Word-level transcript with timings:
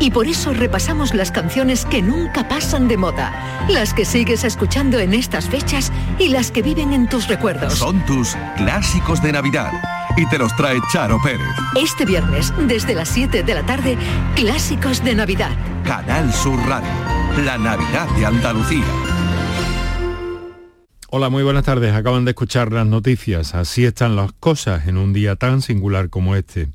y 0.00 0.10
por 0.10 0.26
eso 0.26 0.52
repasamos 0.52 1.14
las 1.14 1.30
canciones 1.30 1.84
que 1.84 2.02
nunca 2.02 2.48
pasan 2.48 2.88
de 2.88 2.96
moda, 2.96 3.66
las 3.68 3.94
que 3.94 4.04
sigues 4.04 4.44
escuchando 4.44 4.98
en 4.98 5.14
estas 5.14 5.48
fechas 5.48 5.92
y 6.18 6.28
las 6.28 6.50
que 6.50 6.62
viven 6.62 6.92
en 6.92 7.08
tus 7.08 7.28
recuerdos. 7.28 7.74
Son 7.74 8.04
tus 8.06 8.34
clásicos 8.56 9.22
de 9.22 9.32
Navidad 9.32 9.70
y 10.16 10.26
te 10.26 10.38
los 10.38 10.56
trae 10.56 10.78
Charo 10.90 11.20
Pérez. 11.22 11.46
Este 11.76 12.04
viernes, 12.04 12.52
desde 12.66 12.94
las 12.94 13.10
7 13.10 13.42
de 13.42 13.54
la 13.54 13.64
tarde, 13.64 13.96
Clásicos 14.34 15.04
de 15.04 15.14
Navidad. 15.14 15.52
Canal 15.84 16.32
Sur 16.32 16.58
Radio, 16.66 16.88
la 17.44 17.58
Navidad 17.58 18.08
de 18.16 18.26
Andalucía. 18.26 18.84
Hola, 21.10 21.28
muy 21.28 21.42
buenas 21.42 21.64
tardes. 21.64 21.92
Acaban 21.92 22.24
de 22.24 22.30
escuchar 22.30 22.72
las 22.72 22.86
noticias. 22.86 23.54
Así 23.54 23.84
están 23.84 24.14
las 24.14 24.32
cosas 24.32 24.86
en 24.86 24.96
un 24.96 25.12
día 25.12 25.36
tan 25.36 25.60
singular 25.60 26.08
como 26.08 26.36
este. 26.36 26.68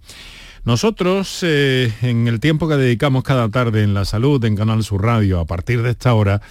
Nosotros, 0.65 1.41
eh, 1.43 1.93
en 2.01 2.27
el 2.27 2.39
tiempo 2.39 2.67
que 2.67 2.75
dedicamos 2.75 3.23
cada 3.23 3.49
tarde 3.49 3.83
en 3.83 3.93
la 3.93 4.03
salud, 4.03 4.43
en 4.43 4.55
Canal 4.55 4.83
Sur 4.83 5.03
Radio, 5.03 5.39
a 5.39 5.45
partir 5.45 5.83
de 5.83 5.91
esta 5.91 6.15
hora, 6.15 6.41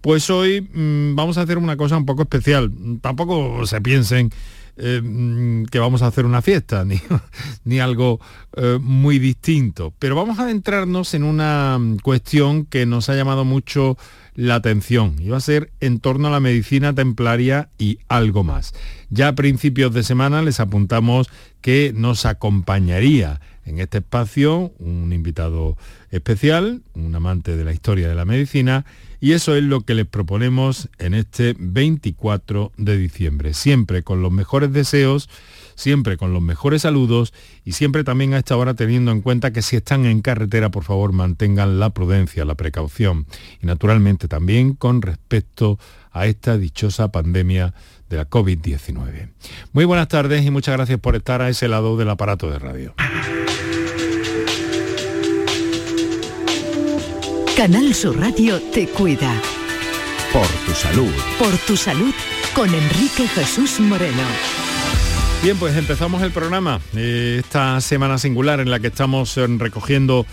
pues 0.00 0.30
hoy 0.30 0.62
mm, 0.62 1.14
vamos 1.14 1.36
a 1.36 1.42
hacer 1.42 1.58
una 1.58 1.76
cosa 1.76 1.98
un 1.98 2.06
poco 2.06 2.22
especial. 2.22 2.72
Tampoco 3.02 3.66
se 3.66 3.82
piensen 3.82 4.30
eh, 4.82 5.02
mm, 5.02 5.66
que 5.66 5.78
vamos 5.78 6.00
a 6.00 6.06
hacer 6.06 6.24
una 6.24 6.40
fiesta, 6.40 6.84
ni, 6.84 7.00
ni 7.64 7.80
algo 7.80 8.18
eh, 8.56 8.78
muy 8.80 9.18
distinto. 9.18 9.92
Pero 9.98 10.16
vamos 10.16 10.38
a 10.38 10.44
adentrarnos 10.44 11.12
en 11.14 11.22
una 11.22 11.78
cuestión 12.02 12.64
que 12.64 12.86
nos 12.86 13.10
ha 13.10 13.14
llamado 13.14 13.44
mucho 13.44 13.98
la 14.34 14.54
atención. 14.54 15.16
Y 15.20 15.28
va 15.28 15.36
a 15.36 15.40
ser 15.40 15.70
en 15.80 16.00
torno 16.00 16.28
a 16.28 16.30
la 16.30 16.40
medicina 16.40 16.94
templaria 16.94 17.68
y 17.78 17.98
algo 18.08 18.42
más. 18.42 18.72
Ya 19.10 19.28
a 19.28 19.34
principios 19.34 19.92
de 19.92 20.02
semana 20.02 20.40
les 20.40 20.60
apuntamos 20.60 21.28
que 21.60 21.92
nos 21.94 22.24
acompañaría 22.24 23.40
en 23.70 23.78
este 23.78 23.98
espacio 23.98 24.72
un 24.78 25.12
invitado 25.12 25.76
especial, 26.10 26.82
un 26.94 27.14
amante 27.14 27.56
de 27.56 27.64
la 27.64 27.72
historia 27.72 28.08
de 28.08 28.14
la 28.14 28.24
medicina, 28.24 28.84
y 29.20 29.32
eso 29.32 29.54
es 29.54 29.62
lo 29.62 29.82
que 29.82 29.94
les 29.94 30.06
proponemos 30.06 30.88
en 30.98 31.14
este 31.14 31.54
24 31.58 32.72
de 32.76 32.96
diciembre, 32.96 33.54
siempre 33.54 34.02
con 34.02 34.22
los 34.22 34.32
mejores 34.32 34.72
deseos, 34.72 35.28
siempre 35.76 36.16
con 36.16 36.32
los 36.32 36.42
mejores 36.42 36.82
saludos 36.82 37.32
y 37.64 37.72
siempre 37.72 38.04
también 38.04 38.34
a 38.34 38.38
esta 38.38 38.56
hora 38.56 38.74
teniendo 38.74 39.12
en 39.12 39.22
cuenta 39.22 39.52
que 39.52 39.62
si 39.62 39.76
están 39.76 40.04
en 40.04 40.20
carretera, 40.20 40.70
por 40.70 40.84
favor, 40.84 41.12
mantengan 41.12 41.78
la 41.78 41.90
prudencia, 41.90 42.44
la 42.44 42.54
precaución 42.54 43.26
y 43.62 43.66
naturalmente 43.66 44.26
también 44.26 44.74
con 44.74 45.00
respecto 45.00 45.78
a 46.12 46.26
esta 46.26 46.58
dichosa 46.58 47.12
pandemia 47.12 47.72
de 48.08 48.16
la 48.16 48.28
COVID-19. 48.28 49.30
Muy 49.72 49.84
buenas 49.84 50.08
tardes 50.08 50.44
y 50.44 50.50
muchas 50.50 50.76
gracias 50.76 50.98
por 50.98 51.14
estar 51.14 51.40
a 51.40 51.48
ese 51.48 51.68
lado 51.68 51.96
del 51.96 52.10
aparato 52.10 52.50
de 52.50 52.58
radio. 52.58 52.94
Canal 57.56 57.94
Sur 57.94 58.18
Radio 58.18 58.60
te 58.72 58.86
cuida. 58.86 59.32
Por 60.32 60.46
tu 60.64 60.72
salud. 60.72 61.10
Por 61.38 61.56
tu 61.66 61.76
salud 61.76 62.14
con 62.54 62.72
Enrique 62.72 63.28
Jesús 63.28 63.80
Moreno. 63.80 64.22
Bien, 65.42 65.56
pues 65.58 65.76
empezamos 65.76 66.22
el 66.22 66.30
programa. 66.30 66.80
Eh, 66.94 67.36
esta 67.40 67.80
semana 67.80 68.18
singular 68.18 68.60
en 68.60 68.70
la 68.70 68.78
que 68.78 68.86
estamos 68.86 69.36
eh, 69.36 69.46
recogiendo 69.58 70.24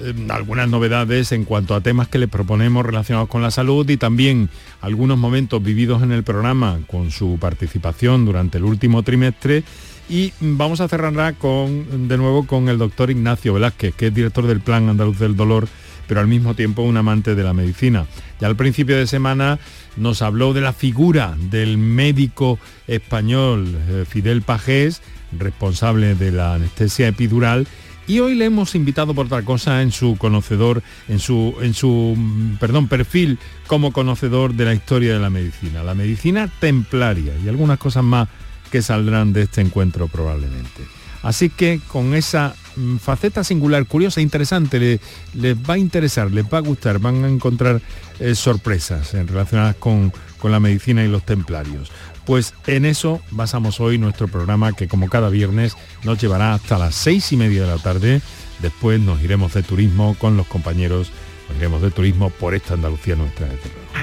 eh, 0.00 0.14
algunas 0.28 0.68
novedades 0.68 1.32
en 1.32 1.44
cuanto 1.44 1.74
a 1.74 1.80
temas 1.80 2.08
que 2.08 2.18
les 2.18 2.28
proponemos 2.28 2.84
relacionados 2.84 3.28
con 3.28 3.40
la 3.40 3.50
salud 3.50 3.88
y 3.88 3.96
también 3.96 4.50
algunos 4.80 5.16
momentos 5.16 5.62
vividos 5.62 6.02
en 6.02 6.12
el 6.12 6.24
programa 6.24 6.80
con 6.86 7.10
su 7.10 7.38
participación 7.38 8.26
durante 8.26 8.58
el 8.58 8.64
último 8.64 9.02
trimestre. 9.02 9.62
Y 10.08 10.32
vamos 10.40 10.80
a 10.80 10.88
cerrar 10.88 11.34
con, 11.36 12.08
de 12.08 12.18
nuevo 12.18 12.46
con 12.46 12.68
el 12.68 12.76
doctor 12.76 13.10
Ignacio 13.10 13.54
Velázquez, 13.54 13.94
que 13.94 14.08
es 14.08 14.14
director 14.14 14.46
del 14.46 14.60
Plan 14.60 14.88
Andaluz 14.90 15.18
del 15.18 15.34
Dolor 15.34 15.66
pero 16.06 16.20
al 16.20 16.26
mismo 16.26 16.54
tiempo 16.54 16.82
un 16.82 16.96
amante 16.96 17.34
de 17.34 17.42
la 17.42 17.52
medicina. 17.52 18.06
Ya 18.40 18.48
al 18.48 18.56
principio 18.56 18.96
de 18.96 19.06
semana 19.06 19.58
nos 19.96 20.22
habló 20.22 20.52
de 20.52 20.60
la 20.60 20.72
figura 20.72 21.36
del 21.50 21.78
médico 21.78 22.58
español 22.86 23.68
eh, 23.88 24.04
Fidel 24.08 24.42
Pajés, 24.42 25.02
responsable 25.38 26.14
de 26.14 26.32
la 26.32 26.54
anestesia 26.54 27.08
epidural, 27.08 27.66
y 28.06 28.20
hoy 28.20 28.34
le 28.34 28.44
hemos 28.44 28.74
invitado 28.74 29.14
por 29.14 29.26
otra 29.26 29.42
cosa 29.42 29.80
en 29.80 29.90
su 29.90 30.16
conocedor, 30.16 30.82
en 31.08 31.18
su, 31.18 31.56
en 31.62 31.72
su 31.72 32.14
mm, 32.16 32.56
perdón, 32.56 32.88
perfil 32.88 33.38
como 33.66 33.92
conocedor 33.92 34.54
de 34.54 34.66
la 34.66 34.74
historia 34.74 35.14
de 35.14 35.20
la 35.20 35.30
medicina, 35.30 35.82
la 35.82 35.94
medicina 35.94 36.50
templaria 36.60 37.32
y 37.42 37.48
algunas 37.48 37.78
cosas 37.78 38.04
más 38.04 38.28
que 38.70 38.82
saldrán 38.82 39.32
de 39.32 39.42
este 39.42 39.60
encuentro 39.60 40.08
probablemente. 40.08 40.82
Así 41.22 41.48
que 41.48 41.80
con 41.88 42.14
esa 42.14 42.54
faceta 43.00 43.44
singular, 43.44 43.86
curiosa, 43.86 44.20
interesante, 44.20 45.00
les, 45.34 45.56
va 45.56 45.74
a 45.74 45.78
interesar, 45.78 46.30
les 46.30 46.44
va 46.44 46.58
a 46.58 46.62
gustar, 46.62 46.98
van 46.98 47.24
a 47.24 47.28
encontrar 47.28 47.80
eh, 48.20 48.34
sorpresas 48.34 49.14
en 49.14 49.28
relacionadas 49.28 49.76
con, 49.76 50.12
con 50.38 50.52
la 50.52 50.60
medicina 50.60 51.04
y 51.04 51.08
los 51.08 51.24
templarios. 51.24 51.90
Pues 52.26 52.54
en 52.66 52.84
eso 52.84 53.20
basamos 53.30 53.80
hoy 53.80 53.98
nuestro 53.98 54.28
programa 54.28 54.72
que 54.72 54.88
como 54.88 55.08
cada 55.08 55.28
viernes 55.28 55.76
nos 56.04 56.20
llevará 56.20 56.54
hasta 56.54 56.78
las 56.78 56.94
seis 56.94 57.32
y 57.32 57.36
media 57.36 57.62
de 57.62 57.68
la 57.68 57.78
tarde. 57.78 58.22
Después 58.60 59.00
nos 59.00 59.22
iremos 59.22 59.52
de 59.52 59.62
turismo 59.62 60.16
con 60.18 60.36
los 60.36 60.46
compañeros, 60.46 61.10
nos 61.48 61.58
iremos 61.58 61.82
de 61.82 61.90
turismo 61.90 62.30
por 62.30 62.54
esta 62.54 62.74
Andalucía 62.74 63.16
nuestra. 63.16 63.48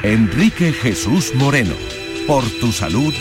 Enrique 0.03 0.71
Jesús 0.71 1.33
Moreno, 1.35 1.73
por 2.27 2.43
tu 2.59 2.71
salud 2.71 3.13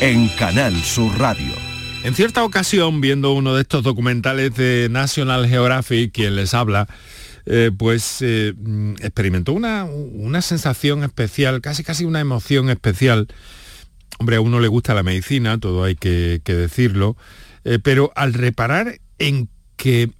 en 0.00 0.28
Canal 0.28 0.74
Sur 0.82 1.18
Radio. 1.18 1.75
En 2.06 2.14
cierta 2.14 2.44
ocasión, 2.44 3.00
viendo 3.00 3.32
uno 3.32 3.56
de 3.56 3.62
estos 3.62 3.82
documentales 3.82 4.54
de 4.54 4.86
National 4.88 5.48
Geographic, 5.48 6.12
quien 6.12 6.36
les 6.36 6.54
habla, 6.54 6.86
eh, 7.46 7.72
pues 7.76 8.18
eh, 8.20 8.54
mm, 8.56 8.92
experimentó 9.00 9.52
una, 9.52 9.88
sensación 10.40 11.02
especial, 11.02 11.60
casi 11.60 11.82
casi 11.82 12.04
una 12.04 12.20
emoción 12.20 12.70
especial. 12.70 13.26
Hombre, 14.20 14.36
a 14.36 14.40
uno 14.40 14.60
le 14.60 14.68
gusta 14.68 14.94
la 14.94 15.02
medicina, 15.02 15.58
todo 15.58 15.82
hay 15.82 15.96
que, 15.96 16.40
decirlo, 16.44 17.16
eh, 17.64 17.80
pero 17.82 18.12
al 18.14 18.34
reparar 18.34 19.00
en 19.18 19.48
que 19.74 20.12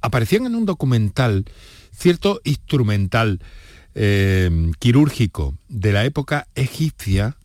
aparecían 0.00 0.46
en 0.46 0.54
un 0.54 0.64
documental 0.64 1.44
cierto 1.90 2.40
instrumental 2.44 3.40
quirúrgico 4.78 5.58
de 5.68 5.92
la 5.92 6.04
época 6.04 6.46
egipcia, 6.54 7.36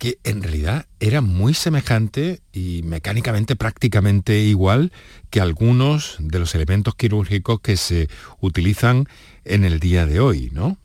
que 0.00 0.18
en 0.24 0.42
realidad 0.42 0.86
era 0.98 1.20
muy 1.20 1.52
semejante 1.52 2.40
y 2.54 2.80
mecánicamente 2.84 3.54
prácticamente 3.54 4.38
igual 4.38 4.92
que 5.28 5.42
algunos 5.42 6.16
de 6.20 6.38
los 6.38 6.54
elementos 6.54 6.94
quirúrgicos 6.94 7.60
que 7.60 7.76
se 7.76 8.08
utilizan 8.40 9.04
en 9.44 9.64
el 9.64 9.78
día 9.78 10.06
de 10.06 10.18
hoy, 10.18 10.50
¿no? 10.54 10.78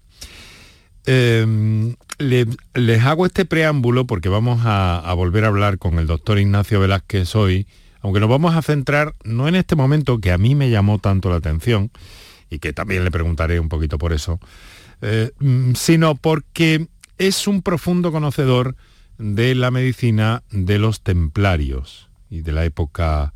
Em, 1.05 1.95
les 2.19 3.03
hago 3.05 3.25
este 3.25 3.45
preámbulo 3.45 4.05
porque 4.05 4.27
vamos 4.27 4.63
a, 4.65 5.13
volver 5.15 5.45
a 5.45 5.47
hablar 5.47 5.77
con 5.77 5.97
el 5.97 6.07
doctor 6.07 6.37
Ignacio 6.37 6.81
Velázquez 6.81 7.37
hoy, 7.37 7.67
aunque 8.01 8.19
nos 8.19 8.29
vamos 8.29 8.53
a 8.53 8.61
centrar 8.61 9.15
no 9.23 9.47
en 9.47 9.55
este 9.55 9.77
momento 9.77 10.19
que 10.19 10.33
a 10.33 10.37
mí 10.37 10.55
me 10.55 10.69
llamó 10.69 10.99
tanto 10.99 11.29
la 11.29 11.37
atención 11.37 11.89
y 12.49 12.59
que 12.59 12.73
también 12.73 13.05
le 13.05 13.11
preguntaré 13.11 13.61
un 13.61 13.69
poquito 13.69 13.97
por 13.97 14.11
eso, 14.11 14.41
eh, 15.01 15.31
mm, 15.39 15.75
sino 15.75 16.15
porque 16.15 16.89
es 17.17 17.47
un 17.47 17.61
profundo 17.61 18.11
conocedor 18.11 18.75
de 19.17 19.55
la 19.55 19.71
medicina 19.71 20.43
de 20.51 20.79
los 20.79 21.01
templarios 21.01 22.09
y 22.29 22.41
de 22.41 22.51
la 22.51 22.65
época 22.65 23.33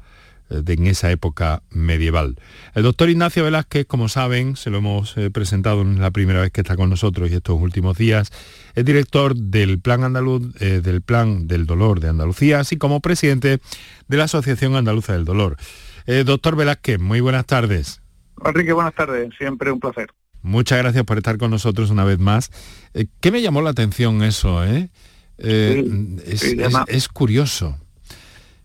eh, 0.50 0.62
de 0.64 0.74
en 0.74 0.88
esa 0.88 1.12
época 1.12 1.62
medieval. 1.70 2.38
El 2.74 2.84
doctor 2.84 3.10
Ignacio 3.10 3.44
Velázquez, 3.44 3.86
como 3.86 4.10
saben, 4.10 4.56
se 4.56 4.70
lo 4.70 4.80
hemos 4.80 5.16
eh, 5.18 5.30
presentado 5.30 5.82
en 5.82 6.02
la 6.02 6.12
primera 6.12 6.42
vez 6.42 6.52
que 6.52 6.62
está 6.62 6.76
con 6.76 6.90
nosotros 6.90 7.30
y 7.30 7.36
estos 7.36 7.60
últimos 7.62 7.98
días, 7.98 8.32
es 8.76 8.86
director 8.86 9.36
del 9.36 9.80
Plan 9.80 10.04
Andaluz, 10.04 10.56
eh, 10.60 10.82
del 10.82 11.02
Plan 11.02 11.48
del 11.48 11.66
Dolor 11.66 12.00
de 12.00 12.10
Andalucía, 12.10 12.60
así 12.60 12.78
como 12.78 13.00
presidente 13.00 13.60
de 14.08 14.18
la 14.18 14.24
Asociación 14.24 14.76
Andaluza 14.76 15.14
del 15.14 15.26
Dolor. 15.26 15.58
Eh, 16.08 16.24
doctor 16.24 16.56
Velázquez, 16.56 17.00
muy 17.00 17.20
buenas 17.20 17.46
tardes. 17.46 18.02
Enrique, 18.44 18.74
buenas 18.74 18.96
tardes, 18.96 19.30
siempre 19.38 19.72
un 19.72 19.80
placer. 19.80 20.10
Muchas 20.42 20.80
gracias 20.80 21.04
por 21.04 21.18
estar 21.18 21.38
con 21.38 21.52
nosotros 21.52 21.92
una 21.92 22.06
vez 22.06 22.18
más. 22.18 22.50
¿Qué 23.20 23.32
me 23.32 23.42
llamó 23.42 23.62
la 23.62 23.72
atención 23.72 24.24
eso? 24.24 24.64
Eh? 24.66 24.90
Es, 25.40 27.08
curioso. 27.08 27.78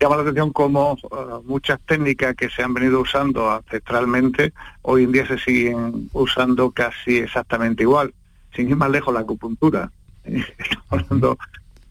Llama 0.01 0.17
la 0.17 0.23
atención 0.23 0.53
como 0.53 0.97
muchas 1.45 1.81
técnicas 1.87 2.35
que 2.35 2.51
se 2.51 2.63
han 2.63 2.75
venido 2.75 3.01
usando 3.01 3.51
ancestralmente 3.51 4.53
hoy 4.83 5.05
en 5.05 5.13
día 5.13 5.27
se 5.27 5.39
siguen 5.39 6.11
usando 6.13 6.71
casi 6.71 7.19
exactamente 7.19 7.85
igual. 7.85 8.13
Sin 8.55 8.69
ir 8.69 8.77
más 8.77 8.91
lejos, 8.91 9.15
la 9.15 9.21
acupuntura. 9.21 9.91
Estamos 10.25 10.85
hablando 10.91 11.39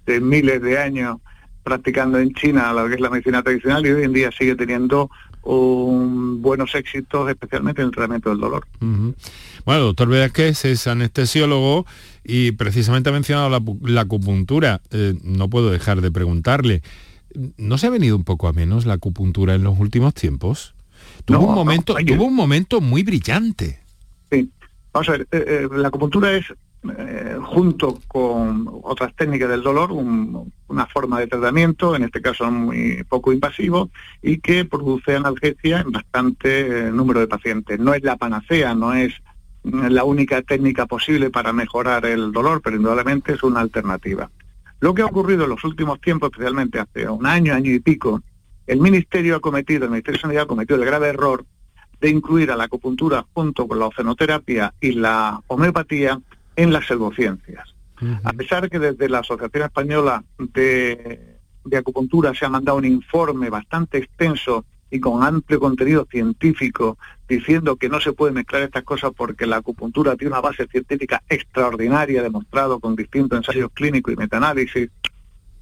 de 0.05 0.19
miles 0.19 0.61
de 0.61 0.77
años 0.77 1.17
practicando 1.63 2.19
en 2.19 2.33
China 2.33 2.73
lo 2.73 2.87
que 2.87 2.95
es 2.95 2.99
la 2.99 3.09
medicina 3.09 3.41
tradicional 3.41 3.85
y 3.85 3.91
hoy 3.91 4.03
en 4.03 4.13
día 4.13 4.31
sigue 4.31 4.55
teniendo 4.55 5.09
un, 5.43 6.41
buenos 6.41 6.73
éxitos, 6.75 7.29
especialmente 7.29 7.81
en 7.81 7.87
el 7.87 7.93
tratamiento 7.93 8.29
del 8.29 8.39
dolor. 8.39 8.65
Bueno, 8.79 9.81
doctor 9.83 10.07
Velázquez 10.07 10.65
es 10.65 10.87
anestesiólogo 10.87 11.85
y 12.23 12.51
precisamente 12.53 13.09
ha 13.09 13.13
mencionado 13.13 13.49
la, 13.81 14.01
acupuntura. 14.01 14.81
Eh, 14.91 15.15
no 15.23 15.49
puedo 15.49 15.69
dejar 15.69 16.01
de 16.01 16.11
preguntarle, 16.11 16.81
¿no 17.57 17.77
se 17.77 17.87
ha 17.87 17.89
venido 17.89 18.15
un 18.15 18.23
poco 18.23 18.47
a 18.47 18.53
menos 18.53 18.85
la 18.85 18.93
acupuntura 18.93 19.55
en 19.55 19.63
los 19.63 19.77
últimos 19.79 20.13
tiempos? 20.13 20.75
Tuvo, 21.25 21.47
un, 21.47 21.55
momento, 21.55 21.95
tuvo 21.95 22.25
un 22.25 22.35
momento 22.35 22.81
muy 22.81 23.03
brillante. 23.03 23.79
Sí, 24.31 24.49
vamos 24.91 25.09
a 25.09 25.11
ver, 25.13 25.27
eh, 25.31 25.45
eh, 25.47 25.67
la 25.71 25.89
acupuntura 25.89 26.33
es 26.33 26.45
eh, 26.97 27.37
junto 27.41 27.99
con 28.07 28.69
otras 28.83 29.15
técnicas 29.15 29.49
del 29.49 29.63
dolor, 29.63 29.91
una 29.91 30.85
forma 30.87 31.19
de 31.19 31.27
tratamiento, 31.27 31.95
en 31.95 32.03
este 32.03 32.21
caso 32.21 32.49
muy 32.51 33.03
poco 33.07 33.31
invasivo, 33.31 33.89
y 34.21 34.39
que 34.39 34.65
produce 34.65 35.15
analgesia 35.15 35.79
en 35.79 35.91
bastante 35.91 36.87
eh, 36.87 36.91
número 36.91 37.21
de 37.21 37.27
pacientes. 37.27 37.79
No 37.79 37.93
es 37.93 38.03
la 38.03 38.17
panacea, 38.17 38.75
no 38.75 38.93
es 38.93 39.13
la 39.63 40.03
única 40.03 40.41
técnica 40.41 40.85
posible 40.85 41.29
para 41.29 41.53
mejorar 41.53 42.05
el 42.05 42.33
dolor, 42.33 42.61
pero 42.61 42.75
indudablemente 42.75 43.33
es 43.33 43.43
una 43.43 43.61
alternativa. 43.61 44.29
Lo 44.81 44.93
que 44.93 45.03
ha 45.03 45.05
ocurrido 45.05 45.45
en 45.45 45.51
los 45.51 45.63
últimos 45.63 46.01
tiempos, 46.01 46.31
especialmente 46.31 46.79
hace 46.79 47.07
un 47.07 47.25
año, 47.25 47.53
año 47.53 47.71
y 47.71 47.79
pico, 47.79 48.21
el 48.67 48.81
Ministerio 48.81 49.37
ha 49.37 49.39
cometido, 49.39 49.85
el 49.85 49.91
Ministerio 49.91 50.17
de 50.17 50.21
Sanidad 50.21 50.43
ha 50.43 50.47
cometido 50.47 50.77
el 50.77 50.85
grave 50.85 51.07
error 51.07 51.45
de 52.01 52.09
incluir 52.09 52.51
a 52.51 52.57
la 52.57 52.65
acupuntura 52.65 53.25
junto 53.33 53.65
con 53.65 53.79
la 53.79 53.85
ozonoterapia 53.85 54.73
y 54.81 54.91
la 54.91 55.39
homeopatía 55.47 56.19
en 56.55 56.73
las 56.73 56.85
pseudociencias. 56.85 57.73
A 58.23 58.33
pesar 58.33 58.69
que 58.69 58.79
desde 58.79 59.07
la 59.07 59.19
Asociación 59.19 59.63
Española 59.63 60.23
de, 60.37 61.37
Acupuntura 61.77 62.33
se 62.33 62.45
ha 62.45 62.49
mandado 62.49 62.77
un 62.77 62.85
informe 62.85 63.49
bastante 63.49 63.99
extenso 63.99 64.65
y 64.91 64.99
con 64.99 65.23
amplio 65.23 65.59
contenido 65.59 66.05
científico 66.11 66.97
diciendo 67.27 67.77
que 67.77 67.87
no 67.87 68.01
se 68.01 68.11
puede 68.11 68.33
mezclar 68.33 68.63
estas 68.63 68.83
cosas 68.83 69.11
porque 69.15 69.47
la 69.47 69.57
acupuntura 69.57 70.17
tiene 70.17 70.33
una 70.33 70.41
base 70.41 70.67
científica 70.67 71.23
extraordinaria, 71.29 72.21
demostrado 72.21 72.79
con 72.79 72.95
distintos 72.95 73.37
ensayos 73.37 73.71
clínicos 73.73 74.13
y 74.13 74.17
metaanálisis, 74.17 74.89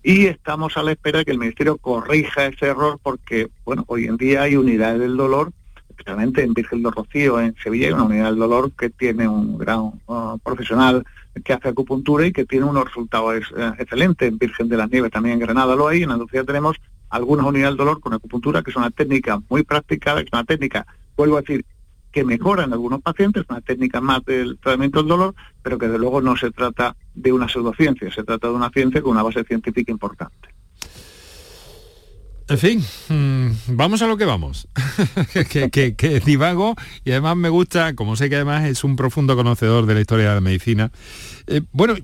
y 0.04 0.26
estamos 0.26 0.76
a 0.78 0.84
la 0.84 0.92
espera 0.92 1.20
de 1.20 1.26
que 1.26 1.32
el 1.32 1.38
Ministerio 1.38 1.78
corrija 1.78 2.48
ese 2.48 2.66
error 2.66 3.00
porque, 3.02 3.50
bueno, 3.64 3.84
hoy 3.88 4.06
en 4.06 4.18
día 4.18 4.42
hay 4.42 4.56
unidades 4.56 5.00
del 5.00 5.16
dolor 5.16 5.54
especialmente 6.02 6.44
en 6.44 6.54
Virgen 6.54 6.84
de 6.84 6.92
Rocío, 6.92 7.40
en 7.40 7.56
Sevilla, 7.62 7.88
hay 7.88 7.94
una 7.94 8.04
unidad 8.04 8.26
del 8.26 8.40
dolor 8.40 8.72
que 8.72 8.90
tiene 8.90 9.28
un 9.28 9.58
gran 9.58 9.80
uh, 10.08 10.38
profesional 10.44 11.06
que 11.46 11.54
hace 11.54 11.70
acupuntura 11.70 12.26
y 12.26 12.34
que 12.34 12.46
tiene 12.46 12.66
unos 12.66 12.86
resultados 12.86 13.46
eh, 13.56 13.72
excelentes. 13.78 14.28
En 14.28 14.38
Virgen 14.38 14.68
de 14.68 14.78
las 14.78 14.92
Nieves 14.92 15.12
también 15.12 15.34
en 15.34 15.40
Granada 15.40 15.76
lo 15.76 15.88
hay, 15.88 16.04
en 16.04 16.12
Andalucía 16.12 16.44
tenemos 16.44 16.78
algunas 17.10 17.46
unidades 17.46 17.72
del 17.72 17.78
dolor 17.78 18.00
con 18.02 18.14
acupuntura, 18.14 18.62
que 18.62 18.72
es 18.72 18.76
una 18.76 18.90
técnica 18.90 19.42
muy 19.50 19.64
práctica, 19.64 20.20
es 20.20 20.28
una 20.34 20.44
técnica, 20.44 20.86
vuelvo 21.16 21.38
a 21.38 21.42
decir, 21.42 21.64
que 22.12 22.26
mejora 22.26 22.66
en 22.66 22.74
algunos 22.74 23.02
pacientes, 23.02 23.46
una 23.48 23.62
técnica 23.62 24.02
más 24.02 24.26
del 24.26 24.58
tratamiento 24.58 25.00
del 25.00 25.08
dolor, 25.08 25.36
pero 25.62 25.78
que 25.78 25.88
de 25.88 25.98
luego 25.98 26.22
no 26.22 26.36
se 26.36 26.52
trata 26.52 26.96
de 27.14 27.32
una 27.32 27.48
pseudociencia, 27.48 28.12
se 28.12 28.24
trata 28.24 28.48
de 28.48 28.54
una 28.54 28.70
ciencia 28.70 29.02
con 29.02 29.12
una 29.12 29.24
base 29.24 29.44
científica 29.46 29.92
importante. 29.92 30.50
En 32.52 32.58
fin, 32.58 32.84
mm, 33.08 33.78
vamos 33.78 34.02
a 34.02 34.08
lo 34.08 34.18
que 34.18 34.26
vamos. 34.26 34.68
que, 35.72 36.22
divago 36.26 36.76
y 37.06 37.12
además 37.12 37.38
me 37.38 37.48
gusta, 37.48 37.96
como 37.96 38.18
sé 38.18 38.30
que 38.30 38.36
además 38.36 38.66
es 38.66 38.84
un 38.84 38.98
profundo 38.98 39.38
conocedor 39.38 39.86
de 39.86 39.94
la 39.94 40.02
historia 40.02 40.28
de 40.28 40.36
la 40.36 40.42
medicina. 40.42 40.92
Eh, 41.48 41.62
bueno, 41.72 41.96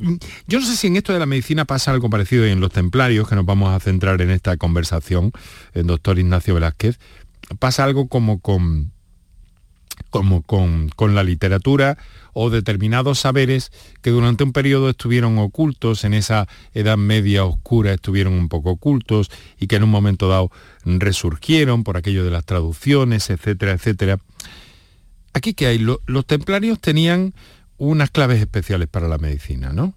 yo 0.47 0.59
no 0.61 0.65
sé 0.65 0.77
si 0.77 0.87
en 0.87 0.95
esto 0.95 1.11
de 1.11 1.19
la 1.19 1.25
medicina 1.25 1.65
pasa 1.65 1.91
algo 1.91 2.09
parecido 2.09 2.45
en 2.45 2.61
los 2.61 2.71
templarios, 2.71 3.27
que 3.27 3.35
nos 3.35 3.45
vamos 3.45 3.75
a 3.75 3.79
centrar 3.81 4.21
en 4.21 4.29
esta 4.29 4.55
conversación, 4.55 5.33
el 5.73 5.85
doctor 5.85 6.17
Ignacio 6.17 6.53
Velázquez. 6.53 6.97
Pasa 7.59 7.83
algo 7.83 8.07
como 8.07 8.39
con 8.39 8.93
como 10.09 10.41
con, 10.41 10.89
con, 10.89 11.15
la 11.15 11.23
literatura 11.23 11.97
o 12.33 12.49
determinados 12.49 13.19
saberes 13.19 13.71
que 14.01 14.11
durante 14.11 14.43
un 14.43 14.53
periodo 14.53 14.89
estuvieron 14.89 15.37
ocultos, 15.39 16.03
en 16.03 16.13
esa 16.13 16.47
Edad 16.73 16.97
Media 16.97 17.45
oscura 17.45 17.93
estuvieron 17.93 18.33
un 18.33 18.47
poco 18.49 18.71
ocultos 18.71 19.29
y 19.59 19.67
que 19.67 19.77
en 19.77 19.83
un 19.83 19.89
momento 19.89 20.27
dado 20.27 20.51
resurgieron 20.85 21.83
por 21.83 21.97
aquello 21.97 22.23
de 22.23 22.31
las 22.31 22.45
traducciones, 22.45 23.29
etcétera, 23.29 23.73
etcétera. 23.73 24.19
Aquí 25.33 25.53
que 25.53 25.67
hay, 25.67 25.79
los 25.79 26.25
templarios 26.25 26.79
tenían 26.79 27.33
unas 27.77 28.09
claves 28.11 28.39
especiales 28.39 28.87
para 28.87 29.07
la 29.07 29.17
medicina, 29.17 29.71
¿no? 29.73 29.93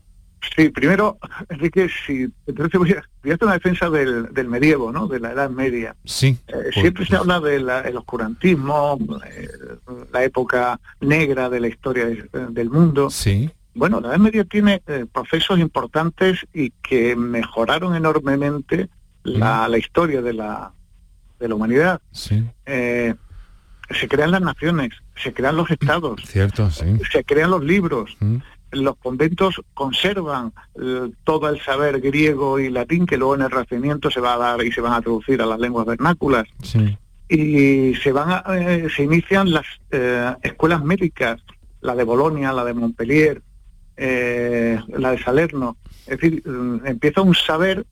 Sí, 0.56 0.70
primero, 0.70 1.18
Enrique, 1.48 1.88
si 2.06 2.28
entonces 2.46 2.78
voy 2.78 2.92
a, 2.92 3.04
voy 3.22 3.32
a 3.32 3.34
hacer 3.34 3.44
una 3.44 3.54
defensa 3.54 3.90
del, 3.90 4.32
del, 4.32 4.48
medievo, 4.48 4.90
¿no? 4.90 5.06
De 5.06 5.20
la 5.20 5.32
Edad 5.32 5.50
Media. 5.50 5.94
Sí. 6.04 6.38
Eh, 6.48 6.70
siempre 6.72 7.04
se 7.04 7.16
habla 7.16 7.40
del 7.40 7.68
oscurantismo, 7.96 8.98
eh, 9.26 9.48
la 10.12 10.24
época 10.24 10.80
negra 11.00 11.50
de 11.50 11.60
la 11.60 11.68
historia 11.68 12.06
del 12.06 12.70
mundo. 12.70 13.10
Sí. 13.10 13.50
Bueno, 13.74 14.00
la 14.00 14.08
Edad 14.08 14.18
Media 14.18 14.44
tiene 14.44 14.82
eh, 14.86 15.04
procesos 15.12 15.58
importantes 15.58 16.46
y 16.54 16.70
que 16.82 17.14
mejoraron 17.16 17.94
enormemente 17.94 18.88
la, 19.22 19.68
la 19.68 19.78
historia 19.78 20.22
de 20.22 20.32
la, 20.32 20.72
de 21.38 21.48
la 21.48 21.54
humanidad. 21.54 22.00
Sí. 22.12 22.42
se 22.64 24.08
crean 24.08 24.30
las 24.30 24.40
naciones, 24.40 24.90
se 25.16 25.34
crean 25.34 25.56
los 25.56 25.70
estados. 25.70 26.22
Cierto, 26.24 26.70
sí. 26.70 26.98
Se 27.12 27.24
crean 27.24 27.50
los 27.50 27.62
libros 27.62 28.16
los 28.72 28.96
conventos 28.96 29.60
conservan 29.74 30.52
eh, 30.80 31.10
todo 31.24 31.48
el 31.48 31.60
saber 31.60 32.00
griego 32.00 32.58
y 32.58 32.70
latín 32.70 33.06
que 33.06 33.16
luego 33.16 33.34
en 33.34 33.42
el 33.42 33.50
Renacimiento 33.50 34.10
se 34.10 34.20
va 34.20 34.34
a 34.34 34.38
dar 34.38 34.64
y 34.64 34.72
se 34.72 34.80
van 34.80 34.92
a 34.92 35.00
traducir 35.00 35.42
a 35.42 35.46
las 35.46 35.58
lenguas 35.58 35.86
vernáculas. 35.86 36.46
Y 37.28 37.94
se 37.94 38.12
van 38.12 38.42
eh, 38.56 38.88
se 38.94 39.04
inician 39.04 39.52
las 39.52 39.66
eh, 39.90 40.34
escuelas 40.42 40.82
médicas, 40.82 41.40
la 41.80 41.94
de 41.94 42.04
Bolonia, 42.04 42.52
la 42.52 42.64
de 42.64 42.74
Montpellier, 42.74 43.42
la 43.96 45.10
de 45.10 45.22
Salerno. 45.22 45.76
Es 46.06 46.18
decir, 46.18 46.42
mm, 46.46 46.86
empieza 46.86 47.22
un 47.22 47.34
saber 47.34 47.84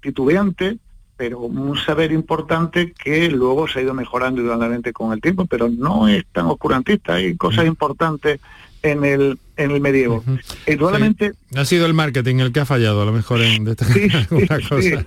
titubeante, 0.00 0.78
pero 1.16 1.40
un 1.40 1.76
saber 1.76 2.12
importante 2.12 2.92
que 2.92 3.28
luego 3.28 3.68
se 3.68 3.78
ha 3.78 3.82
ido 3.82 3.94
mejorando 3.94 4.40
indudablemente 4.40 4.92
con 4.92 5.12
el 5.12 5.20
tiempo, 5.20 5.46
pero 5.46 5.68
no 5.68 6.08
es 6.08 6.24
tan 6.32 6.46
oscurantista, 6.46 7.14
hay 7.14 7.36
cosas 7.36 7.64
mm. 7.64 7.68
importantes 7.68 8.40
en 8.82 9.04
el 9.04 9.38
en 9.56 9.70
el 9.70 9.80
medievo. 9.80 10.24
Indudablemente... 10.66 11.32
Ha 11.54 11.64
sido 11.64 11.86
el 11.86 11.94
marketing 11.94 12.36
el 12.36 12.52
que 12.52 12.60
ha 12.60 12.66
fallado, 12.66 13.02
a 13.02 13.04
lo 13.04 13.12
mejor 13.12 13.40
en 13.42 13.64
cosa. 14.68 15.06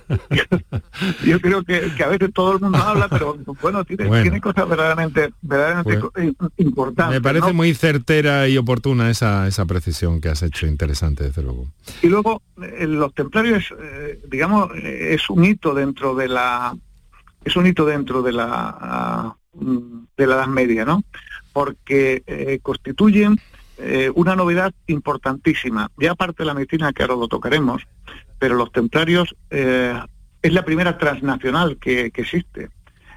Yo, 1.24 1.40
creo 1.40 1.62
que, 1.64 1.92
a 2.02 2.08
veces 2.08 2.32
todo 2.32 2.54
el 2.54 2.60
mundo 2.60 2.78
habla, 2.78 3.08
pero 3.08 3.36
bueno, 3.60 3.84
tiene, 3.84 4.40
cosas 4.40 4.68
verdaderamente, 4.68 5.32
verdaderamente 5.42 6.08
importantes. 6.58 7.14
Me 7.14 7.20
parece 7.20 7.52
muy 7.52 7.74
certera 7.74 8.48
y 8.48 8.56
oportuna 8.56 9.10
esa, 9.10 9.46
esa 9.46 9.66
precisión 9.66 10.20
que 10.20 10.28
has 10.28 10.42
hecho, 10.42 10.66
interesante 10.66 11.24
desde 11.24 11.42
luego. 11.42 11.66
Y 12.02 12.08
luego, 12.08 12.42
eh, 12.62 12.86
los 12.86 13.12
templarios, 13.14 13.74
eh, 13.78 14.20
digamos, 14.28 14.70
eh, 14.76 15.14
es 15.14 15.28
un 15.28 15.44
hito 15.44 15.74
dentro 15.74 16.14
de 16.14 16.28
la... 16.28 16.76
Es 17.44 17.56
un 17.56 17.66
hito 17.66 17.84
dentro 17.84 18.22
de 18.22 18.32
la 18.32 19.36
de 19.58 20.26
la 20.26 20.34
Edad 20.34 20.48
Media, 20.48 20.84
¿no? 20.84 21.02
Porque 21.54 22.60
constituyen 22.62 23.38
eh, 23.78 24.10
una 24.14 24.34
novedad 24.34 24.72
importantísima, 24.86 25.90
ya 25.98 26.12
aparte 26.12 26.42
de 26.42 26.46
la 26.46 26.54
medicina, 26.54 26.92
que 26.92 27.02
ahora 27.02 27.16
lo 27.16 27.28
tocaremos, 27.28 27.82
pero 28.38 28.54
los 28.54 28.72
templarios 28.72 29.34
eh, 29.50 29.98
es 30.42 30.52
la 30.52 30.64
primera 30.64 30.96
transnacional 30.96 31.76
que, 31.78 32.06
existe. 32.14 32.70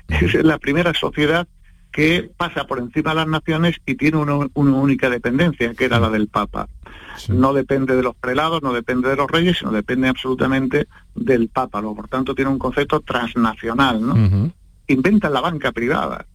Es 0.07 0.33
la 0.43 0.57
primera 0.57 0.93
sociedad 0.93 1.47
que 1.91 2.29
pasa 2.35 2.65
por 2.65 2.79
encima 2.79 3.11
de 3.11 3.15
las 3.17 3.27
naciones 3.27 3.77
y 3.85 3.95
tiene 3.95 4.17
una, 4.17 4.47
única 4.53 5.09
dependencia, 5.09 5.73
que 5.73 5.85
era 5.85 5.99
la 5.99 6.09
del 6.09 6.27
Papa. 6.27 6.67
No 7.27 7.53
depende 7.53 7.95
de 7.95 8.03
los 8.03 8.15
prelados, 8.15 8.61
no 8.61 8.73
depende 8.73 9.09
de 9.09 9.15
los 9.15 9.29
reyes, 9.29 9.59
sino 9.59 9.71
depende 9.71 10.07
absolutamente 10.07 10.87
del 11.15 11.49
Papa. 11.49 11.81
Por 11.81 12.07
tanto, 12.07 12.33
tiene 12.35 12.51
un 12.51 12.59
concepto 12.59 13.01
transnacional. 13.01 14.05
¿no? 14.05 14.51
Inventan 14.87 15.33
la 15.33 15.41
banca 15.41 15.71
privada. 15.71 16.25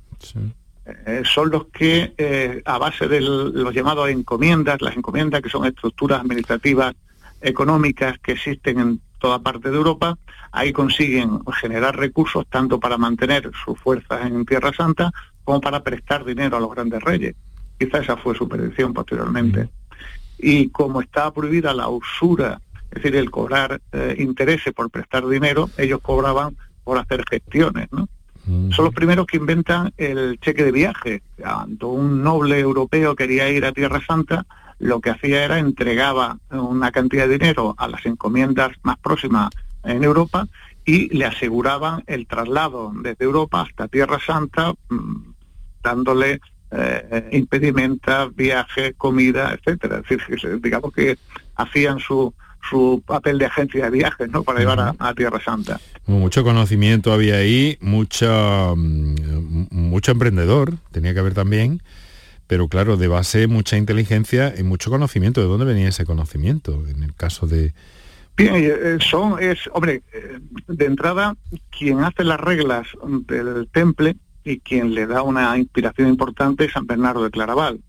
Eh, 0.86 1.22
son 1.24 1.50
los 1.50 1.66
que, 1.66 2.12
eh, 2.18 2.62
a 2.64 2.78
base 2.78 3.08
de 3.08 3.20
los 3.20 3.74
llamados 3.74 4.10
encomiendas, 4.10 4.82
las 4.82 4.96
encomiendas 4.96 5.40
que 5.40 5.48
son 5.48 5.64
estructuras 5.64 6.20
administrativas 6.20 6.94
económicas 7.40 8.18
que 8.18 8.32
existen 8.32 8.78
en 8.78 9.00
toda 9.18 9.38
parte 9.38 9.70
de 9.70 9.76
Europa, 9.76 10.18
ahí 10.52 10.72
consiguen 10.72 11.40
generar 11.60 11.96
recursos 11.96 12.46
tanto 12.48 12.78
para 12.78 12.98
mantener 12.98 13.50
sus 13.64 13.78
fuerzas 13.78 14.26
en 14.26 14.44
Tierra 14.44 14.72
Santa 14.72 15.10
como 15.42 15.60
para 15.60 15.82
prestar 15.82 16.24
dinero 16.24 16.58
a 16.58 16.60
los 16.60 16.70
grandes 16.70 17.02
reyes. 17.02 17.34
Quizá 17.78 17.98
esa 17.98 18.16
fue 18.18 18.34
su 18.34 18.46
predicción 18.46 18.92
posteriormente. 18.92 19.68
Y 20.38 20.68
como 20.68 21.00
estaba 21.00 21.32
prohibida 21.32 21.72
la 21.72 21.88
usura, 21.88 22.60
es 22.90 23.02
decir, 23.02 23.16
el 23.16 23.30
cobrar 23.30 23.80
eh, 23.92 24.16
intereses 24.18 24.72
por 24.74 24.90
prestar 24.90 25.26
dinero, 25.26 25.70
ellos 25.78 26.00
cobraban 26.02 26.56
por 26.84 26.98
hacer 26.98 27.24
gestiones, 27.28 27.88
¿no? 27.90 28.08
Son 28.46 28.84
los 28.84 28.94
primeros 28.94 29.26
que 29.26 29.38
inventan 29.38 29.92
el 29.96 30.38
cheque 30.38 30.64
de 30.64 30.72
viaje. 30.72 31.22
Cuando 31.40 31.88
un 31.88 32.22
noble 32.22 32.60
europeo 32.60 33.16
quería 33.16 33.48
ir 33.48 33.64
a 33.64 33.72
Tierra 33.72 34.02
Santa, 34.06 34.44
lo 34.78 35.00
que 35.00 35.10
hacía 35.10 35.44
era 35.44 35.58
entregaba 35.58 36.38
una 36.50 36.92
cantidad 36.92 37.26
de 37.26 37.38
dinero 37.38 37.74
a 37.78 37.88
las 37.88 38.04
encomiendas 38.04 38.72
más 38.82 38.98
próximas 38.98 39.50
en 39.82 40.04
Europa 40.04 40.46
y 40.84 41.16
le 41.16 41.24
aseguraban 41.24 42.04
el 42.06 42.26
traslado 42.26 42.92
desde 42.94 43.24
Europa 43.24 43.62
hasta 43.62 43.88
Tierra 43.88 44.18
Santa, 44.20 44.74
mm, 44.90 45.16
dándole 45.82 46.40
eh, 46.70 47.28
impedimentos, 47.32 48.34
viajes, 48.34 48.94
comida, 48.96 49.54
etcétera. 49.54 50.02
Es 50.08 50.18
decir, 50.18 50.60
digamos 50.60 50.92
que 50.92 51.16
hacían 51.54 51.98
su, 52.00 52.34
su 52.68 53.02
papel 53.06 53.38
de 53.38 53.46
agencia 53.46 53.84
de 53.84 53.90
viajes 53.90 54.28
¿no? 54.30 54.42
para 54.42 54.60
llevar 54.60 54.94
a, 54.98 55.14
Tierra 55.14 55.40
Santa. 55.44 55.80
Mucho 56.06 56.44
conocimiento 56.44 57.12
había 57.12 57.36
ahí, 57.36 57.78
mucho, 57.80 58.74
mm, 58.76 59.66
mucho 59.70 60.12
emprendedor, 60.12 60.74
tenía 60.90 61.14
que 61.14 61.20
haber 61.20 61.34
también, 61.34 61.82
pero 62.46 62.68
claro, 62.68 62.96
de 62.96 63.08
base 63.08 63.46
mucha 63.46 63.76
inteligencia 63.76 64.54
y 64.56 64.62
mucho 64.62 64.90
conocimiento. 64.90 65.40
¿De 65.40 65.46
dónde 65.46 65.64
venía 65.64 65.88
ese 65.88 66.04
conocimiento 66.04 66.84
en 66.88 67.02
el 67.02 67.14
caso 67.14 67.46
de... 67.46 67.74
Bien, 68.36 68.54
eh, 68.54 68.66
eh, 68.66 68.98
son, 69.00 69.40
es, 69.40 69.70
hombre, 69.72 70.02
eh, 70.12 70.38
de 70.66 70.84
entrada, 70.86 71.36
quien 71.70 72.00
hace 72.00 72.24
las 72.24 72.40
reglas 72.40 72.88
del 73.28 73.68
temple 73.70 74.16
y 74.44 74.58
quien 74.58 74.94
le 74.94 75.06
da 75.06 75.22
una 75.22 75.56
inspiración 75.56 76.08
importante 76.08 76.64
es 76.64 76.72
San 76.72 76.86
Bernardo 76.86 77.22
de 77.22 77.30
Claraval. 77.30 77.80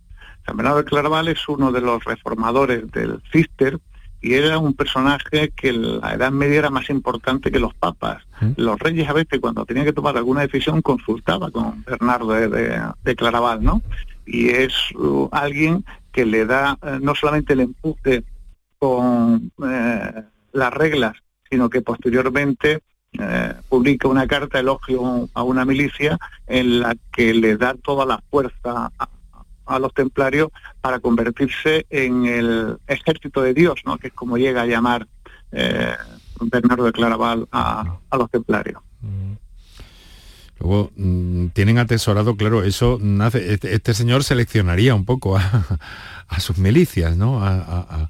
San 0.46 0.56
Bernardo 0.56 0.80
de 0.80 0.86
Claraval 0.86 1.28
es 1.28 1.50
uno 1.50 1.72
de 1.72 1.82
los 1.82 2.04
reformadores 2.04 2.90
del 2.92 3.22
Cister, 3.32 3.80
y 4.22 4.34
era 4.34 4.58
un 4.58 4.74
personaje 4.74 5.52
que 5.56 5.70
en 5.70 6.00
la 6.00 6.14
Edad 6.14 6.32
Media 6.32 6.60
era 6.60 6.70
más 6.70 6.90
importante 6.90 7.52
que 7.52 7.60
los 7.60 7.74
papas. 7.74 8.24
Los 8.58 8.80
reyes 8.80 9.08
a 9.08 9.14
veces 9.14 9.40
cuando 9.40 9.66
tenían 9.66 9.86
que 9.86 9.94
tomar 9.94 10.18
alguna 10.18 10.42
decisión 10.42 10.82
consultaba 10.82 11.52
con 11.52 11.84
Bernardo 11.84 12.34
de, 12.34 13.16
Claraval, 13.16 13.64
¿no? 13.64 13.82
Y 14.26 14.50
es 14.50 14.74
uh, 14.96 15.30
alguien 15.32 15.86
que 16.12 16.26
le 16.26 16.46
da 16.46 16.78
eh, 16.82 16.98
no 17.02 17.14
solamente 17.14 17.54
el 17.54 17.60
empuje 17.60 18.24
con 18.80 19.52
eh, 19.64 20.24
las 20.54 20.74
reglas, 20.74 21.14
sino 21.50 21.70
que 21.70 21.82
posteriormente 21.82 22.82
eh, 23.14 23.54
publica 23.70 24.08
una 24.08 24.28
carta 24.28 24.60
elogio 24.60 25.30
a 25.34 25.44
una 25.44 25.66
milicia 25.66 26.18
en 26.48 26.80
la 26.80 26.96
que 27.12 27.34
le 27.34 27.58
da 27.58 27.76
toda 27.76 28.06
la 28.06 28.22
fuerza 28.30 28.92
a, 28.98 29.10
a 29.66 29.80
los 29.80 29.94
templarios 29.94 30.50
para 30.82 31.00
convertirse 31.00 31.86
en 31.90 32.26
el 32.26 32.78
ejército 32.88 33.42
de 33.42 33.54
Dios, 33.54 33.82
¿no? 33.86 33.98
que 33.98 34.08
es 34.08 34.14
como 34.14 34.38
llega 34.38 34.62
a 34.62 34.66
llamar 34.66 35.08
eh, 35.52 35.96
Bernardo 36.40 36.86
de 36.86 36.92
Claraval 36.92 37.48
a, 37.52 37.98
los 38.18 38.30
templarios. 38.30 38.82
Mm. 39.02 39.34
Luego 40.60 40.92
mm, 40.96 41.48
tienen 41.48 41.78
atesorado, 41.80 42.36
claro, 42.36 42.64
eso 42.64 42.98
nace, 43.02 43.54
este, 43.54 43.74
este, 43.74 43.94
señor 43.94 44.24
seleccionaría 44.24 44.96
un 44.96 45.06
poco 45.06 45.38
a, 45.38 46.40
sus 46.40 46.58
milicias, 46.58 47.18
¿no? 47.18 47.42
A, 47.44 48.10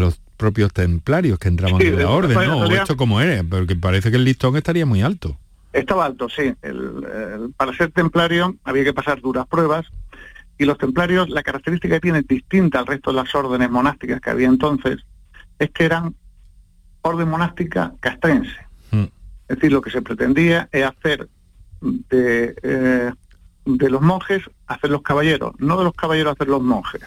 los 0.00 0.20
propios 0.36 0.72
templarios 0.72 1.38
que 1.38 1.46
entraban 1.46 1.80
en 1.80 1.96
la 1.96 2.10
orden, 2.10 2.34
¿no? 2.34 2.62
O 2.62 2.66
esto 2.66 2.96
como 2.96 3.20
es, 3.20 3.44
porque 3.44 3.76
parece 3.76 4.10
que 4.10 4.16
el 4.16 4.24
listón 4.24 4.56
estaría 4.56 4.84
muy 4.84 5.02
alto. 5.02 5.38
Estaba 5.72 6.06
alto, 6.06 6.28
sí. 6.28 6.54
para 7.56 7.76
ser 7.76 7.90
templario 7.90 8.56
había 8.64 8.84
que 8.84 8.92
pasar 8.92 9.20
duras 9.20 9.46
pruebas 9.46 9.86
y 10.58 10.64
los 10.64 10.78
templarios, 10.78 11.28
la 11.28 11.42
característica 11.42 11.96
que 11.96 12.00
tienen 12.00 12.24
distinta 12.28 12.78
al 12.78 12.86
resto 12.86 13.10
de 13.10 13.16
las 13.16 13.34
órdenes 13.34 13.70
monásticas 13.70 14.20
que 14.20 14.30
había 14.30 14.48
entonces, 14.48 15.04
es 15.58 15.70
que 15.70 15.84
eran 15.84 16.14
orden 17.02 17.28
monástica 17.28 17.92
castrense. 18.00 18.56
Mm. 18.90 19.04
Es 19.48 19.56
decir, 19.56 19.72
lo 19.72 19.82
que 19.82 19.90
se 19.90 20.02
pretendía 20.02 20.68
es 20.72 20.84
hacer 20.84 21.28
de, 21.80 22.54
eh, 22.62 23.12
de 23.64 23.90
los 23.90 24.00
monjes 24.00 24.42
hacer 24.66 24.90
los 24.90 25.02
caballeros, 25.02 25.52
no 25.58 25.76
de 25.76 25.84
los 25.84 25.94
caballeros 25.94 26.32
hacer 26.32 26.48
los 26.48 26.62
monjes, 26.62 27.02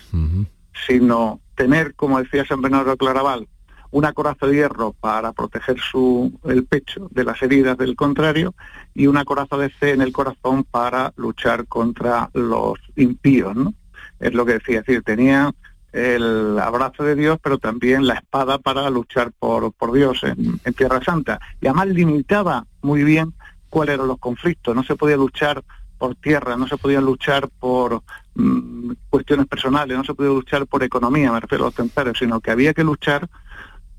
sino 0.88 1.42
tener, 1.56 1.96
como 1.96 2.20
decía 2.20 2.46
San 2.46 2.62
Bernardo 2.62 2.92
de 2.92 2.98
Claraval, 2.98 3.48
una 3.91 4.13
coraza 4.13 4.48
de 4.48 4.56
hierro 4.56 4.94
para 4.94 5.32
proteger 5.34 5.79
su, 5.79 6.38
el 6.46 6.65
pecho 6.65 7.08
de 7.12 7.24
las 7.24 7.41
heridas 7.41 7.77
del 7.77 7.96
contrario 7.96 8.53
y 8.94 9.08
una 9.08 9.25
coraza 9.25 9.58
de 9.58 9.70
fe 9.70 9.91
en 9.91 10.01
el 10.01 10.12
corazón 10.12 10.63
para 10.63 11.13
luchar 11.15 11.67
contra 11.67 12.29
los 12.34 12.79
impíos, 12.96 13.56
¿no? 13.56 13.74
Es 14.20 14.34
lo 14.34 14.46
que 14.46 14.53
decía, 14.53 14.79
es 14.79 14.86
decir, 14.86 15.03
tenía 15.03 15.53
el 15.94 16.60
abrazo 16.60 17.03
de 17.03 17.15
Dios, 17.15 17.39
pero 17.41 17.58
también 17.58 18.06
la 18.06 18.15
espada 18.15 18.58
para 18.58 18.89
luchar 18.89 19.32
por, 19.38 19.72
por 19.74 19.94
Dios 19.94 20.22
en, 20.24 20.74
Tierra 20.74 21.03
Santa. 21.03 21.39
Y 21.62 21.67
además 21.67 21.88
limitaba 21.88 22.65
muy 22.82 23.03
bien 23.03 23.34
cuáles 23.70 23.96
eran 23.96 24.08
los 24.08 24.20
conflictos. 24.20 24.75
No 24.75 24.84
se 24.84 24.96
podía 24.96 25.17
luchar 25.17 25.63
por 25.98 26.15
tierra, 26.15 26.56
no 26.56 26.67
se 26.67 26.77
podía 26.77 27.01
luchar 27.01 27.50
por 27.60 28.03
mm, 28.36 28.91
cuestiones 29.10 29.48
personales, 29.48 29.98
no 29.98 30.03
se 30.03 30.13
podía 30.13 30.32
luchar 30.32 30.67
por 30.67 30.84
economía, 30.84 31.32
me 31.32 31.39
refiero 31.39 31.63
a 31.63 31.67
los 31.67 31.75
templarios, 31.75 32.20
sino 32.20 32.39
que 32.39 32.51
había 32.51 32.74
que 32.74 32.84
luchar 32.84 33.27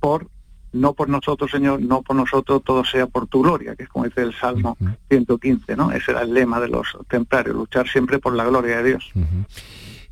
por, 0.01 0.29
no 0.73 0.93
por 0.95 1.09
nosotros, 1.09 1.51
Señor, 1.51 1.81
no 1.81 2.03
por 2.03 2.17
nosotros, 2.17 2.63
todo 2.65 2.85
sea 2.85 3.07
por 3.07 3.27
tu 3.27 3.43
gloria, 3.43 3.75
que 3.75 3.85
es 3.85 3.89
como 3.89 4.05
dice 4.05 4.23
el 4.23 4.35
Salmo 4.35 4.77
115, 5.09 5.77
¿no? 5.77 5.93
Ese 5.93 6.13
era 6.13 6.23
el 6.23 6.35
lema 6.35 6.61
de 6.61 6.69
los 6.69 6.87
templarios, 7.09 7.57
luchar 7.57 7.89
siempre 7.89 8.19
por 8.19 8.35
la 8.35 8.45
gloria 8.45 8.83
de 8.83 8.89
Dios. 8.91 9.11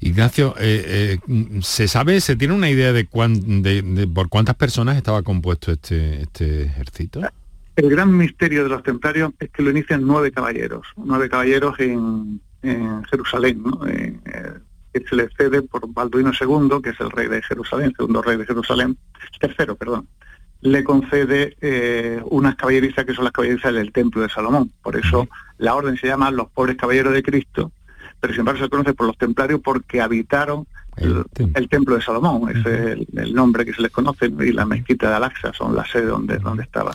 Ignacio, 0.00 0.54
eh, 0.58 1.18
eh, 1.28 1.60
¿se 1.62 1.88
sabe, 1.88 2.20
se 2.20 2.36
tiene 2.36 2.54
una 2.54 2.68
idea 2.68 2.92
de, 2.92 3.08
de, 3.08 4.08
por 4.12 4.28
cuántas 4.28 4.54
personas 4.54 4.96
estaba 4.96 5.22
compuesto 5.22 5.72
este, 5.72 6.22
este 6.22 6.64
ejército? 6.64 7.20
El 7.76 7.90
gran 7.90 8.16
misterio 8.16 8.62
de 8.62 8.70
los 8.70 8.82
templarios 8.82 9.32
es 9.38 9.50
que 9.50 9.62
lo 9.62 9.70
inician 9.70 10.06
nueve 10.06 10.32
caballeros, 10.32 10.86
nueve 10.96 11.28
caballeros 11.28 11.78
en, 11.80 12.40
Jerusalén, 13.08 13.62
¿no? 13.62 13.86
Eh, 13.86 14.18
que 15.00 15.08
se 15.08 15.16
le 15.16 15.28
cede 15.36 15.62
por 15.62 15.92
Balduino 15.92 16.32
II, 16.38 16.80
que 16.82 16.90
es 16.90 17.00
el 17.00 17.10
rey 17.10 17.28
de 17.28 17.42
Jerusalén, 17.42 17.92
segundo 17.96 18.22
rey 18.22 18.36
de 18.36 18.46
Jerusalén, 18.46 18.96
tercero, 19.40 19.76
perdón, 19.76 20.08
le 20.60 20.84
concede 20.84 21.56
eh, 21.60 22.20
unas 22.24 22.56
caballerizas 22.56 23.04
que 23.04 23.14
son 23.14 23.24
las 23.24 23.32
caballerizas 23.32 23.74
del 23.74 23.92
Templo 23.92 24.22
de 24.22 24.28
Salomón. 24.28 24.72
Por 24.82 24.96
eso 24.96 25.28
la 25.58 25.74
orden 25.74 25.96
se 25.96 26.06
llama 26.06 26.30
los 26.30 26.50
pobres 26.50 26.76
caballeros 26.76 27.12
de 27.12 27.22
Cristo, 27.22 27.72
pero 28.20 28.32
sin 28.32 28.40
embargo 28.40 28.62
se 28.62 28.70
conoce 28.70 28.94
por 28.94 29.06
los 29.06 29.18
templarios 29.18 29.60
porque 29.62 30.00
habitaron 30.00 30.66
el, 30.96 31.68
templo 31.68 31.94
de 31.94 32.00
Salomón, 32.00 32.48
ese 32.56 32.92
es 32.92 33.06
el, 33.16 33.34
nombre 33.34 33.66
que 33.66 33.74
se 33.74 33.82
les 33.82 33.90
conoce, 33.90 34.26
y 34.26 34.52
la 34.52 34.64
mezquita 34.64 35.10
de 35.10 35.16
Alaxa 35.16 35.52
son 35.52 35.76
la 35.76 35.84
sede 35.84 36.06
donde, 36.06 36.38
donde 36.38 36.62
estaba. 36.62 36.92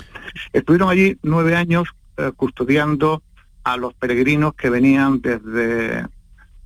Estuvieron 0.51 0.89
allí 0.89 1.17
nueve 1.21 1.55
años 1.55 1.87
eh, 2.17 2.31
custodiando 2.35 3.21
a 3.63 3.77
los 3.77 3.93
peregrinos 3.93 4.55
que 4.55 4.71
venían 4.71 5.21
desde 5.21 6.07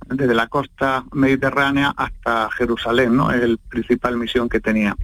desde 0.08 0.34
la 0.34 0.46
costa 0.46 1.04
mediterránea 1.12 1.92
hasta 1.96 2.50
Jerusalén, 2.50 3.16
¿no? 3.16 3.30
Es 3.30 3.42
el 3.42 3.58
principal 3.58 4.16
misión 4.16 4.48
que 4.48 4.60
tenía. 4.60 4.96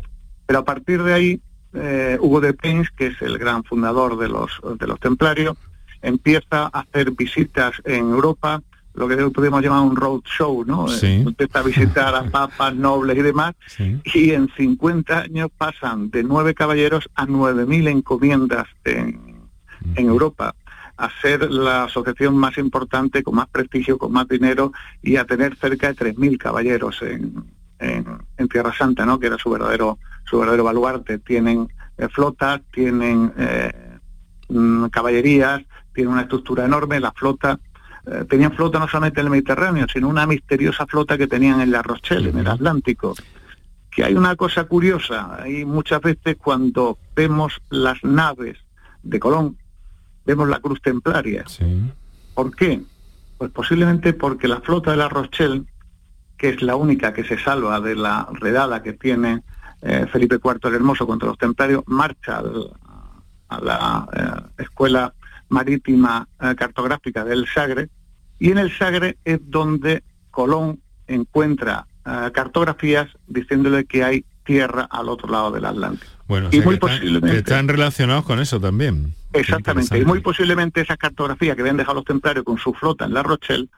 Pero 0.47 0.61
a 0.61 0.65
partir 0.65 1.03
de 1.03 1.13
ahí, 1.13 1.41
eh, 1.75 2.19
Hugo 2.21 2.41
de 2.41 2.55
Pins, 2.55 2.91
que 2.91 3.09
es 3.09 3.23
el 3.23 3.39
gran 3.39 3.65
fundador 3.65 4.19
de 4.19 4.29
los, 4.29 4.61
de 4.79 4.87
los 4.87 5.01
templarios, 5.01 5.57
empieza 6.03 6.71
a 6.73 6.81
hacer 6.81 7.13
visitas 7.13 7.75
en 7.85 8.11
Europa, 8.11 8.63
lo 8.95 9.09
que 9.09 9.17
podemos 9.31 9.63
llamar 9.63 9.83
un 9.83 9.97
road 9.97 10.21
show, 10.25 10.65
¿no? 10.67 10.87
Sí. 10.89 11.23
Empieza 11.27 11.61
a 11.61 11.63
visitar 11.63 12.15
a 12.15 12.25
papas, 12.31 12.75
nobles 12.75 13.17
y 13.17 13.23
demás, 13.23 13.55
y 14.05 14.33
en 14.33 14.51
50 14.55 15.19
años 15.19 15.51
pasan 15.57 16.11
de 16.11 16.23
nueve 16.23 16.55
caballeros 16.55 17.09
a 17.15 17.27
9.000 17.27 17.89
encomiendas 17.89 18.67
en, 18.85 19.19
en 19.97 20.07
Europa 20.07 20.55
a 21.03 21.11
ser 21.21 21.51
la 21.51 21.85
asociación 21.85 22.37
más 22.37 22.57
importante, 22.59 23.25
con 23.25 23.35
más 23.35 23.49
prestigio, 23.49 23.99
con 23.99 24.13
más 24.13 24.29
dinero 24.29 24.73
y 25.03 25.17
a 25.17 25.25
tener 25.25 25.57
cerca 25.57 25.93
de 25.93 25.97
3.000 25.97 26.39
caballeros 26.39 27.03
en, 27.03 27.45
en, 27.81 28.49
Tierra 28.49 28.73
Santa, 28.73 29.05
¿no? 29.05 29.19
que 29.19 29.27
era 29.27 29.37
su 29.37 29.51
verdadero, 29.51 29.99
su 30.25 30.39
verdadero 30.39 30.63
baluarte. 30.63 31.19
Tienen 31.19 31.69
eh, 31.99 32.07
flotas, 32.09 32.61
tienen 32.73 33.33
eh, 33.37 33.99
mm, 34.49 34.87
caballerías, 34.87 35.63
tienen 35.93 36.13
una 36.13 36.23
estructura 36.23 36.67
enorme, 36.67 37.01
la 37.01 37.11
flota 37.11 37.59
eh, 38.07 38.25
tenían 38.29 38.53
flota 38.53 38.79
no 38.79 38.87
solamente 38.87 39.21
en 39.21 39.27
el 39.27 39.31
Mediterráneo, 39.33 39.87
sino 39.93 40.09
una 40.09 40.25
misteriosa 40.27 40.87
flota 40.87 41.19
que 41.19 41.27
tenían 41.27 41.61
en 41.61 41.73
la 41.73 41.83
Rochelle, 41.83 42.31
en 42.31 42.39
el 42.39 42.47
Atlántico. 42.47 43.15
Que 43.91 44.05
hay 44.05 44.15
una 44.15 44.37
cosa 44.37 44.65
curiosa, 44.65 45.43
hay 45.43 45.65
muchas 45.65 46.01
veces 46.01 46.37
cuando 46.37 46.97
vemos 47.17 47.61
las 47.71 48.03
naves 48.05 48.59
de 49.03 49.19
Colón, 49.19 49.57
vemos 50.25 50.49
la 50.49 50.61
cruz 50.61 50.81
templaria. 50.81 51.45
¿Por 52.35 52.55
qué? 52.55 52.81
Pues 53.39 53.51
posiblemente 53.51 54.13
porque 54.13 54.49
la 54.49 54.61
flota 54.61 54.93
de 54.93 54.97
la 54.97 55.09
Rochelle, 55.09 55.65
que 56.37 56.51
es 56.51 56.63
la 56.63 56.77
única 56.77 57.13
que 57.13 57.25
se 57.25 57.39
salva 57.39 57.81
de 57.81 57.97
la 57.97 58.29
redada 58.33 58.83
que 58.83 58.93
tiene 58.93 59.43
eh, 59.83 60.07
Felipe 60.11 60.37
IV 60.43 60.61
el 60.69 60.75
Hermoso 60.75 61.07
contra 61.07 61.29
los 61.29 61.39
templarios, 61.39 61.83
marcha 61.87 62.43
a 63.49 63.61
la 63.61 64.07
eh, 64.13 64.63
Escuela 64.63 65.13
Marítima 65.49 66.27
Cartográfica 66.57 67.25
del 67.25 67.47
Sagre, 67.47 67.91
y 68.39 68.51
en 68.51 68.59
el 68.59 68.77
Sagre 68.77 69.19
es 69.25 69.39
donde 69.51 70.03
Colón 70.31 70.81
encuentra 71.07 71.87
cartografías 72.33 73.07
diciéndole 73.29 73.85
que 73.85 74.03
hay 74.03 74.25
tierra 74.45 74.89
al 74.91 75.09
otro 75.09 75.29
lado 75.29 75.53
del 75.53 75.65
Atlántico. 75.65 76.11
Bueno, 76.27 76.49
y 76.51 76.61
muy 76.61 76.77
posiblemente, 76.79 77.39
están 77.39 77.69
relacionados 77.69 78.25
con 78.25 78.41
eso 78.41 78.61
también. 78.61 79.15
Exactamente, 79.33 79.99
y 79.99 80.05
muy 80.05 80.21
posiblemente 80.21 80.81
esa 80.81 80.97
cartografía 80.97 81.55
que 81.55 81.63
habían 81.63 81.77
dejado 81.77 81.97
los 81.97 82.05
templarios 82.05 82.45
con 82.45 82.59
su 82.59 82.73
flota 82.75 83.07
en 83.07 83.15
La 83.15 83.23
Rochelle 83.23 83.69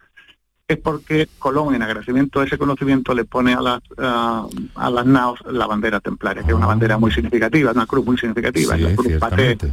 es 0.66 0.78
porque 0.78 1.28
Colón, 1.38 1.75
en 1.75 1.82
agradecimiento 1.82 2.40
a 2.40 2.44
ese 2.44 2.56
conocimiento, 2.56 3.14
le 3.14 3.25
pone 3.25 3.52
a 3.52 3.61
las, 3.61 3.80
a 3.99 4.90
las 4.90 5.06
naos 5.06 5.40
la 5.46 5.66
bandera 5.66 6.00
templaria, 6.00 6.42
que 6.42 6.50
es 6.50 6.54
una 6.54 6.66
bandera 6.66 6.96
muy 6.99 7.12
significativa, 7.12 7.73
una 7.73 7.87
cruz 7.87 8.04
muy 8.06 8.16
significativa, 8.16 8.76
la 8.76 8.94
cruz 8.94 9.08
ciertamente. 9.08 9.73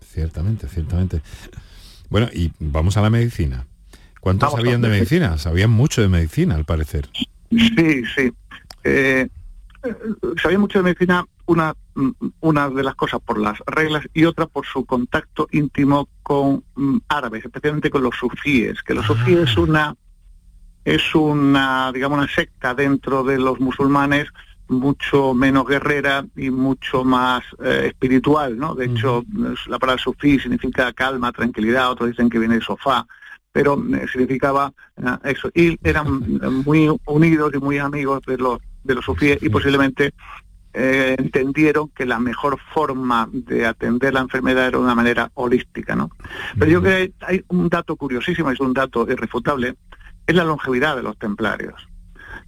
Ciertamente, 0.00 0.68
ciertamente. 0.68 1.20
Bueno, 2.10 2.28
y 2.32 2.52
vamos 2.58 2.96
a 2.96 3.02
la 3.02 3.10
medicina. 3.10 3.66
¿Cuántos 4.20 4.52
sabían 4.52 4.82
de 4.82 4.88
medicina? 4.88 5.38
Sabían 5.38 5.70
mucho 5.70 6.00
de 6.00 6.08
medicina, 6.08 6.54
al 6.54 6.64
parecer. 6.64 7.08
Sí, 7.50 8.02
sí. 8.14 8.32
Eh, 8.84 9.28
sabía 10.40 10.58
mucho 10.58 10.78
de 10.78 10.84
medicina 10.84 11.24
una, 11.48 11.74
una 12.40 12.68
de 12.68 12.82
las 12.82 12.94
cosas 12.94 13.20
por 13.24 13.38
las 13.38 13.58
reglas 13.66 14.06
y 14.12 14.26
otra 14.26 14.46
por 14.46 14.66
su 14.66 14.84
contacto 14.84 15.48
íntimo 15.50 16.08
con 16.22 16.62
mm, 16.76 16.98
árabes, 17.08 17.44
especialmente 17.44 17.90
con 17.90 18.02
los 18.02 18.14
sufíes, 18.14 18.82
que 18.82 18.94
los 18.94 19.04
ah. 19.06 19.08
sufíes 19.08 19.50
es 19.50 19.56
una 19.56 19.96
es 20.84 21.14
una 21.14 21.90
digamos 21.92 22.18
una 22.18 22.28
secta 22.28 22.74
dentro 22.74 23.24
de 23.24 23.38
los 23.38 23.60
musulmanes 23.60 24.28
mucho 24.68 25.32
menos 25.32 25.66
guerrera 25.66 26.26
y 26.36 26.50
mucho 26.50 27.02
más 27.02 27.42
eh, 27.64 27.86
espiritual, 27.88 28.58
¿no? 28.58 28.74
De 28.74 28.84
hecho, 28.84 29.24
la 29.66 29.78
palabra 29.78 30.02
sufí 30.02 30.38
significa 30.38 30.92
calma, 30.92 31.32
tranquilidad, 31.32 31.90
otros 31.90 32.10
dicen 32.10 32.28
que 32.28 32.38
viene 32.38 32.56
de 32.56 32.60
sofá, 32.60 33.06
pero 33.50 33.82
eh, 33.94 34.06
significaba 34.12 34.70
eh, 34.98 35.16
eso. 35.24 35.50
Y 35.54 35.78
eran 35.82 36.20
muy 36.66 36.94
unidos 37.06 37.52
y 37.54 37.58
muy 37.58 37.78
amigos 37.78 38.20
de 38.26 38.36
los 38.36 38.58
de 38.84 38.94
los 38.94 39.04
sufíes 39.04 39.38
y 39.42 39.48
posiblemente 39.48 40.12
eh, 40.74 41.16
entendieron 41.18 41.88
que 41.88 42.06
la 42.06 42.18
mejor 42.18 42.58
forma 42.74 43.28
de 43.32 43.66
atender 43.66 44.14
la 44.14 44.20
enfermedad 44.20 44.68
era 44.68 44.78
de 44.78 44.84
una 44.84 44.94
manera 44.94 45.30
holística, 45.34 45.96
¿no? 45.96 46.10
Pero 46.58 46.70
yo 46.70 46.82
creo 46.82 47.06
que 47.06 47.12
hay 47.20 47.44
un 47.48 47.68
dato 47.68 47.96
curiosísimo, 47.96 48.50
es 48.50 48.60
un 48.60 48.74
dato 48.74 49.06
irrefutable, 49.10 49.76
es 50.26 50.34
la 50.34 50.44
longevidad 50.44 50.96
de 50.96 51.02
los 51.02 51.18
templarios. 51.18 51.88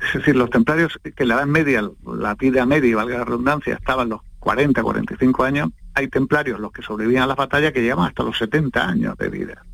Es 0.07 0.15
decir, 0.15 0.37
los 0.37 0.51
templarios 0.51 0.99
que 1.15 1.25
la 1.25 1.35
edad 1.35 1.47
media, 1.47 1.89
la 2.05 2.35
vida 2.35 2.65
media, 2.67 2.97
valga 2.97 3.19
la 3.19 3.25
redundancia, 3.25 3.75
estaban 3.75 4.09
los 4.11 4.21
40, 4.39 4.83
45 4.83 5.45
años, 5.45 5.71
hay 5.95 6.09
templarios, 6.09 6.61
los 6.61 6.73
que 6.73 6.83
sobrevivían 6.83 7.25
a 7.25 7.27
la 7.27 7.35
batalla, 7.35 7.73
que 7.73 7.83
llevan 7.83 8.07
hasta 8.07 8.23
los 8.23 8.39
70 8.39 8.87
años 8.87 9.17
de 9.19 9.29
vida. 9.29 9.65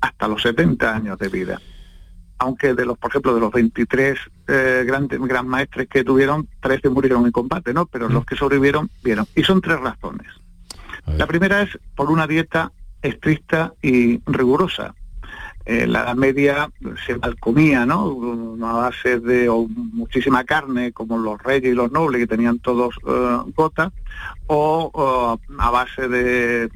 Hasta 0.00 0.28
los 0.28 0.42
70 0.42 0.94
años 0.94 1.18
de 1.18 1.28
vida 1.28 1.60
aunque 2.38 2.74
de 2.74 2.84
los, 2.84 2.98
por 2.98 3.10
ejemplo, 3.10 3.34
de 3.34 3.40
los 3.40 3.52
23 3.52 4.18
eh, 4.48 4.84
grandes 4.86 5.20
gran 5.20 5.48
maestres 5.48 5.88
que 5.88 6.04
tuvieron, 6.04 6.48
13 6.60 6.90
murieron 6.90 7.24
en 7.24 7.32
combate, 7.32 7.72
¿no? 7.72 7.86
Pero 7.86 8.08
los 8.08 8.22
mm. 8.22 8.26
que 8.26 8.36
sobrevivieron, 8.36 8.90
vieron. 9.02 9.26
Y 9.34 9.42
son 9.42 9.60
tres 9.60 9.80
razones. 9.80 10.26
La 11.06 11.26
primera 11.26 11.62
es 11.62 11.78
por 11.94 12.10
una 12.10 12.26
dieta 12.26 12.72
estricta 13.00 13.72
y 13.80 14.20
rigurosa. 14.26 14.94
Eh, 15.64 15.86
la 15.86 16.02
Edad 16.02 16.14
Media 16.14 16.70
se 17.06 17.16
malcomía, 17.16 17.86
¿no? 17.86 18.56
A 18.62 18.72
base 18.72 19.18
de 19.20 19.48
muchísima 19.48 20.44
carne, 20.44 20.92
como 20.92 21.18
los 21.18 21.42
reyes 21.42 21.72
y 21.72 21.74
los 21.74 21.90
nobles, 21.90 22.20
que 22.20 22.26
tenían 22.26 22.58
todos 22.58 22.94
eh, 23.06 23.38
gota, 23.54 23.92
o, 24.46 25.38
a 25.58 25.70
base 25.70 26.08
de, 26.08 26.70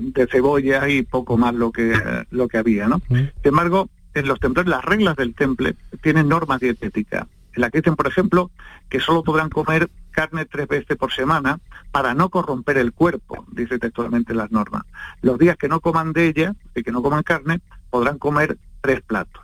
de 0.00 0.26
cebolla 0.28 0.88
y 0.88 1.02
poco 1.02 1.36
más 1.36 1.54
lo 1.54 1.72
que, 1.72 1.92
lo 2.30 2.48
que 2.48 2.58
había, 2.58 2.88
¿no? 2.88 2.98
Mm. 3.08 3.16
Sin 3.16 3.32
embargo, 3.44 3.88
en 4.14 4.26
los 4.26 4.40
templos 4.40 4.66
las 4.66 4.84
reglas 4.84 5.16
del 5.16 5.34
temple 5.34 5.76
tienen 6.02 6.28
normas 6.28 6.60
dietéticas, 6.60 7.26
en 7.54 7.60
la 7.60 7.70
que 7.70 7.78
dicen, 7.78 7.96
por 7.96 8.06
ejemplo, 8.06 8.50
que 8.88 9.00
solo 9.00 9.22
podrán 9.22 9.50
comer 9.50 9.90
carne 10.10 10.44
tres 10.44 10.68
veces 10.68 10.96
por 10.96 11.12
semana 11.12 11.60
para 11.92 12.14
no 12.14 12.28
corromper 12.28 12.78
el 12.78 12.92
cuerpo, 12.92 13.44
dice 13.52 13.78
textualmente 13.78 14.34
las 14.34 14.50
normas. 14.50 14.82
Los 15.22 15.38
días 15.38 15.56
que 15.56 15.68
no 15.68 15.80
coman 15.80 16.12
de 16.12 16.26
ella, 16.26 16.54
y 16.74 16.82
que 16.82 16.92
no 16.92 17.02
coman 17.02 17.22
carne, 17.22 17.60
podrán 17.90 18.18
comer 18.18 18.58
tres 18.80 19.00
platos. 19.02 19.42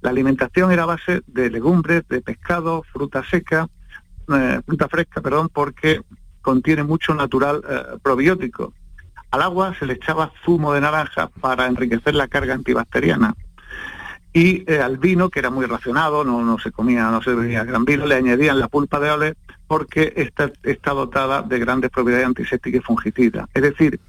La 0.00 0.10
alimentación 0.10 0.70
era 0.72 0.84
a 0.84 0.86
base 0.86 1.22
de 1.26 1.50
legumbres, 1.50 2.06
de 2.08 2.20
pescado, 2.22 2.84
fruta 2.92 3.24
seca, 3.28 3.68
eh, 4.32 4.60
fruta 4.64 4.88
fresca, 4.88 5.20
perdón, 5.20 5.48
porque 5.52 6.02
contiene 6.40 6.84
mucho 6.84 7.14
natural 7.14 7.62
eh, 7.68 7.82
probiótico. 8.02 8.72
Al 9.30 9.42
agua 9.42 9.74
se 9.78 9.84
le 9.84 9.94
echaba 9.94 10.32
zumo 10.44 10.72
de 10.72 10.80
naranja 10.80 11.28
para 11.40 11.66
enriquecer 11.66 12.14
la 12.14 12.28
carga 12.28 12.54
antibacteriana 12.54 13.34
y 14.32 14.70
eh, 14.70 14.80
al 14.80 14.98
vino, 14.98 15.30
que 15.30 15.38
era 15.38 15.50
muy 15.50 15.66
racionado, 15.66 16.24
no, 16.24 16.44
no 16.44 16.58
se 16.58 16.70
comía, 16.70 17.10
no 17.10 17.22
se 17.22 17.34
bebía 17.34 17.64
gran 17.64 17.84
vino, 17.84 18.06
le 18.06 18.14
añadían 18.14 18.58
la 18.58 18.68
pulpa 18.68 19.00
de 19.00 19.10
ole 19.10 19.34
porque 19.66 20.12
está, 20.16 20.50
está 20.62 20.92
dotada 20.92 21.42
de 21.42 21.58
grandes 21.58 21.90
propiedades 21.90 22.26
antisépticas 22.26 22.80
y 22.80 22.84
fungicidas. 22.84 23.48
Es 23.54 23.62
decir, 23.62 24.00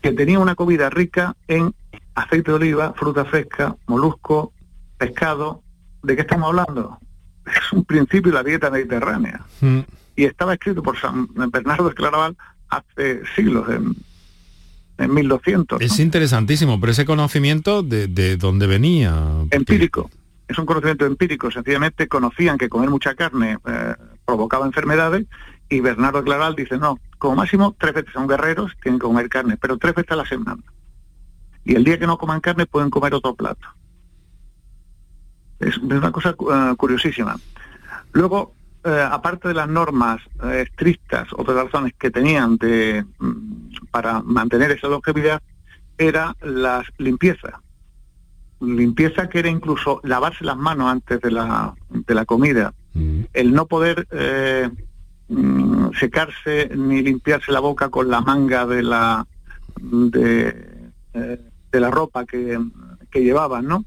que 0.00 0.12
tenía 0.12 0.38
una 0.38 0.54
comida 0.54 0.90
rica 0.90 1.34
en 1.48 1.74
aceite 2.14 2.50
de 2.50 2.56
oliva, 2.56 2.92
fruta 2.94 3.24
fresca, 3.24 3.76
molusco, 3.86 4.52
pescado. 4.98 5.62
¿De 6.02 6.14
qué 6.14 6.22
estamos 6.22 6.48
hablando? 6.48 6.98
Es 7.46 7.72
un 7.72 7.84
principio 7.84 8.30
de 8.30 8.38
la 8.38 8.44
dieta 8.44 8.70
mediterránea. 8.70 9.40
Mm. 9.60 9.80
Y 10.16 10.24
estaba 10.24 10.54
escrito 10.54 10.82
por 10.82 10.98
San 10.98 11.28
Bernardo 11.50 11.88
de 11.88 11.94
Claraval 11.94 12.36
hace 12.68 13.22
siglos, 13.34 13.68
en 13.68 13.94
en 14.98 15.12
1200. 15.12 15.80
Es 15.80 15.98
interesantísimo, 15.98 16.80
pero 16.80 16.92
ese 16.92 17.04
conocimiento 17.04 17.82
de, 17.82 18.06
de 18.06 18.36
dónde 18.36 18.66
venía. 18.66 19.14
Empírico. 19.50 20.10
Es 20.46 20.58
un 20.58 20.66
conocimiento 20.66 21.06
empírico. 21.06 21.50
Sencillamente 21.50 22.06
conocían 22.06 22.58
que 22.58 22.68
comer 22.68 22.90
mucha 22.90 23.14
carne 23.14 23.58
eh, 23.66 23.94
provocaba 24.24 24.66
enfermedades 24.66 25.26
y 25.68 25.80
Bernardo 25.80 26.22
Claral 26.22 26.54
dice, 26.54 26.78
no, 26.78 26.98
como 27.18 27.36
máximo 27.36 27.74
tres 27.78 27.94
veces 27.94 28.12
son 28.12 28.28
guerreros, 28.28 28.72
tienen 28.82 28.98
que 28.98 29.06
comer 29.06 29.28
carne, 29.28 29.56
pero 29.56 29.78
tres 29.78 29.94
veces 29.94 30.12
a 30.12 30.16
la 30.16 30.26
semana. 30.26 30.62
Y 31.64 31.74
el 31.74 31.84
día 31.84 31.98
que 31.98 32.06
no 32.06 32.18
coman 32.18 32.40
carne 32.40 32.66
pueden 32.66 32.90
comer 32.90 33.14
otro 33.14 33.34
plato. 33.34 33.66
Es, 35.58 35.78
una 35.78 36.12
cosa 36.12 36.30
eh, 36.30 36.74
curiosísima. 36.76 37.36
Luego, 38.12 38.54
eh, 38.84 39.08
aparte 39.10 39.48
de 39.48 39.54
las 39.54 39.68
normas 39.68 40.20
eh, 40.44 40.66
estrictas, 40.68 41.28
otras 41.32 41.56
razones 41.56 41.94
que 41.98 42.10
tenían 42.10 42.58
de, 42.58 43.04
mm, 43.18 43.63
para 43.94 44.22
mantener 44.22 44.72
esa 44.72 44.88
longevidad, 44.88 45.40
era 45.96 46.34
la 46.42 46.84
limpieza. 46.98 47.60
Limpieza 48.60 49.28
que 49.28 49.38
era 49.38 49.48
incluso 49.48 50.00
lavarse 50.02 50.44
las 50.44 50.56
manos 50.56 50.90
antes 50.90 51.20
de 51.20 51.30
la, 51.30 51.72
de 51.90 52.12
la 52.12 52.24
comida, 52.24 52.74
mm. 52.94 53.20
el 53.32 53.52
no 53.52 53.66
poder 53.66 54.08
eh, 54.10 54.68
mm, 55.28 55.90
secarse 56.00 56.70
ni 56.74 57.02
limpiarse 57.02 57.52
la 57.52 57.60
boca 57.60 57.88
con 57.88 58.10
la 58.10 58.20
manga 58.20 58.66
de 58.66 58.82
la, 58.82 59.28
de, 59.80 60.90
de 61.70 61.80
la 61.80 61.90
ropa 61.92 62.26
que, 62.26 62.58
que 63.12 63.22
llevaban, 63.22 63.68
¿no? 63.68 63.84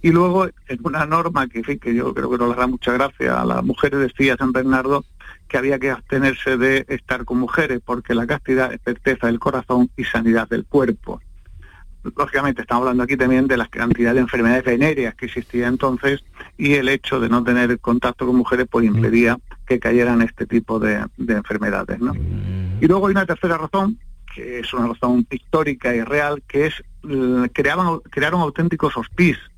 Y 0.00 0.10
luego, 0.10 0.46
en 0.46 0.78
una 0.82 1.04
norma 1.04 1.48
que, 1.48 1.78
que 1.78 1.94
yo 1.94 2.14
creo 2.14 2.30
que 2.30 2.38
no 2.38 2.48
le 2.48 2.54
da 2.54 2.66
mucha 2.66 2.94
gracia 2.94 3.42
a 3.42 3.44
las 3.44 3.62
mujeres, 3.62 4.00
decía 4.00 4.36
San 4.38 4.52
Bernardo 4.52 5.04
que 5.50 5.58
había 5.58 5.80
que 5.80 5.90
abstenerse 5.90 6.56
de 6.56 6.86
estar 6.88 7.24
con 7.24 7.38
mujeres 7.38 7.80
porque 7.84 8.14
la 8.14 8.26
castidad 8.26 8.72
es 8.72 8.80
certeza 8.84 9.26
del 9.26 9.40
corazón 9.40 9.90
y 9.96 10.04
sanidad 10.04 10.48
del 10.48 10.64
cuerpo. 10.64 11.20
Lógicamente 12.16 12.62
estamos 12.62 12.82
hablando 12.82 13.02
aquí 13.02 13.16
también 13.16 13.48
de 13.48 13.56
la 13.56 13.66
cantidad 13.66 14.14
de 14.14 14.20
enfermedades 14.20 14.64
venéreas 14.64 15.14
que 15.16 15.26
existía 15.26 15.66
entonces 15.66 16.24
y 16.56 16.74
el 16.74 16.88
hecho 16.88 17.18
de 17.18 17.28
no 17.28 17.42
tener 17.42 17.78
contacto 17.80 18.26
con 18.26 18.36
mujeres 18.36 18.68
pues 18.70 18.86
impedía 18.86 19.38
que 19.66 19.80
cayeran 19.80 20.22
este 20.22 20.46
tipo 20.46 20.78
de, 20.78 21.04
enfermedades. 21.18 21.98
¿no? 21.98 22.14
Y 22.80 22.86
luego 22.86 23.08
hay 23.08 23.10
una 23.12 23.26
tercera 23.26 23.58
razón 23.58 23.98
que 24.32 24.60
es 24.60 24.72
una 24.72 24.86
razón 24.86 25.26
histórica 25.28 25.92
y 25.92 26.02
real, 26.02 26.44
que 26.46 26.66
es 26.66 26.74
eh, 27.02 27.48
creaban, 27.52 27.98
crearon 28.10 28.40
auténticos 28.40 28.96
hospices 28.96 29.50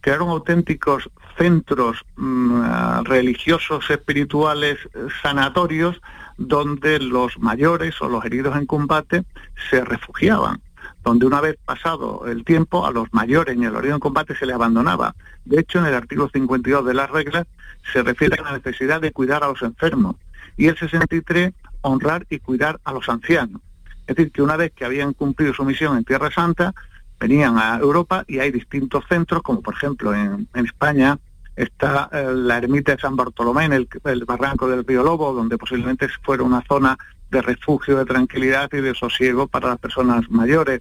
crearon 0.00 0.28
auténticos 0.28 1.08
centros 1.36 1.98
mm, 2.16 3.04
religiosos, 3.04 3.90
espirituales, 3.90 4.78
sanatorios, 5.22 6.00
donde 6.36 6.98
los 6.98 7.38
mayores 7.38 8.00
o 8.00 8.08
los 8.08 8.24
heridos 8.24 8.56
en 8.56 8.66
combate 8.66 9.24
se 9.70 9.84
refugiaban 9.84 10.60
donde 11.02 11.26
una 11.26 11.40
vez 11.40 11.56
pasado 11.64 12.26
el 12.26 12.44
tiempo 12.44 12.86
a 12.86 12.90
los 12.90 13.08
mayores 13.12 13.56
y 13.56 13.64
el 13.64 13.74
herido 13.74 13.94
en 13.94 14.00
combate 14.00 14.34
se 14.36 14.46
les 14.46 14.54
abandonaba. 14.54 15.14
De 15.44 15.60
hecho, 15.60 15.78
en 15.78 15.86
el 15.86 15.94
artículo 15.94 16.28
52 16.32 16.84
de 16.84 16.94
las 16.94 17.10
reglas 17.10 17.46
se 17.92 18.02
refiere 18.02 18.36
a 18.38 18.42
la 18.42 18.52
necesidad 18.52 19.00
de 19.00 19.12
cuidar 19.12 19.42
a 19.42 19.48
los 19.48 19.62
enfermos 19.62 20.16
y 20.56 20.66
el 20.66 20.76
63 20.76 21.52
honrar 21.82 22.26
y 22.28 22.38
cuidar 22.38 22.80
a 22.84 22.92
los 22.92 23.08
ancianos. 23.08 23.62
Es 24.06 24.16
decir, 24.16 24.32
que 24.32 24.42
una 24.42 24.56
vez 24.56 24.72
que 24.74 24.84
habían 24.84 25.14
cumplido 25.14 25.54
su 25.54 25.64
misión 25.64 25.96
en 25.96 26.04
Tierra 26.04 26.30
Santa, 26.30 26.74
venían 27.20 27.58
a 27.58 27.78
Europa 27.78 28.24
y 28.26 28.38
hay 28.38 28.50
distintos 28.50 29.04
centros, 29.08 29.42
como 29.42 29.60
por 29.60 29.74
ejemplo 29.74 30.14
en, 30.14 30.48
España 30.54 31.18
está 31.54 32.08
eh, 32.12 32.32
la 32.34 32.56
ermita 32.56 32.96
de 32.96 33.00
San 33.00 33.14
Bartolomé 33.14 33.66
en 33.66 33.72
el, 33.74 34.24
barranco 34.24 34.66
del 34.66 34.84
Río 34.86 35.02
Lobo, 35.02 35.34
donde 35.34 35.58
posiblemente 35.58 36.08
fuera 36.22 36.42
una 36.42 36.62
zona 36.66 36.96
de 37.30 37.42
refugio, 37.42 37.98
de 37.98 38.06
tranquilidad 38.06 38.70
y 38.72 38.80
de 38.80 38.94
sosiego 38.94 39.46
para 39.46 39.68
las 39.68 39.78
personas 39.78 40.28
mayores, 40.30 40.80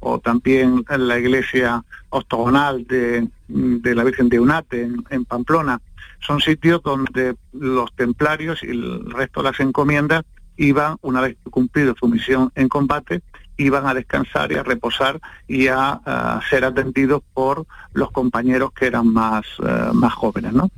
o 0.00 0.20
también 0.20 0.84
la 0.88 1.18
iglesia 1.18 1.82
octogonal 2.10 2.86
de, 2.86 3.26
la 3.48 4.04
Virgen 4.04 4.28
de 4.28 4.38
Unate 4.38 4.88
en, 5.10 5.24
Pamplona. 5.24 5.80
Son 6.20 6.40
sitios 6.40 6.82
donde 6.82 7.34
los 7.52 7.92
templarios 7.96 8.62
y 8.62 8.68
el 8.68 9.10
resto 9.10 9.42
de 9.42 9.50
las 9.50 9.60
encomiendas 9.60 10.24
iban, 10.56 10.98
una 11.00 11.20
vez 11.20 11.36
cumplido 11.50 11.94
su 11.98 12.06
misión 12.06 12.52
en 12.54 12.68
combate, 12.68 13.22
iban 13.58 13.86
a 13.86 13.94
descansar 13.94 14.50
y 14.52 14.54
a 14.54 14.62
reposar 14.62 15.20
y 15.46 15.68
a, 15.68 16.40
ser 16.48 16.64
atendidos 16.64 17.22
por 17.34 17.66
los 17.92 18.10
compañeros 18.10 18.72
que 18.72 18.86
eran 18.86 19.12
más, 19.12 19.44
eh, 19.62 19.90
más 19.92 20.14
jóvenes. 20.14 20.52
¿no? 20.52 20.70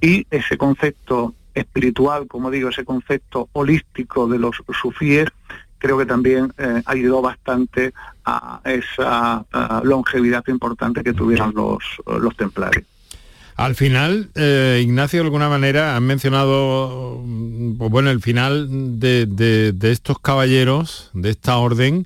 Y 0.00 0.26
ese 0.30 0.58
concepto 0.58 1.34
espiritual, 1.54 2.26
como 2.26 2.50
digo, 2.50 2.68
ese 2.68 2.84
concepto 2.84 3.48
holístico 3.52 4.26
de 4.26 4.38
los 4.38 4.56
sufíes, 4.80 5.28
creo 5.78 5.96
que 5.96 6.06
también 6.06 6.52
eh, 6.58 6.82
ayudó 6.86 7.22
bastante 7.22 7.92
a 8.24 8.60
esa 8.64 9.44
longevidad 9.82 10.42
importante 10.48 11.04
que 11.04 11.12
tuvieron 11.12 11.52
los, 11.54 11.84
los 12.06 12.36
templarios. 12.36 12.86
Al 13.56 13.76
final, 13.76 14.30
eh, 14.34 14.80
Ignacio, 14.82 15.20
de 15.20 15.24
alguna 15.24 15.48
manera, 15.48 15.96
han 15.96 16.04
mencionado, 16.04 17.22
pues 17.78 17.90
bueno, 17.90 18.10
el 18.10 18.20
final 18.20 18.98
de, 18.98 19.74
estos 19.82 20.18
caballeros, 20.18 21.10
de 21.14 21.30
esta 21.30 21.56
orden, 21.58 22.04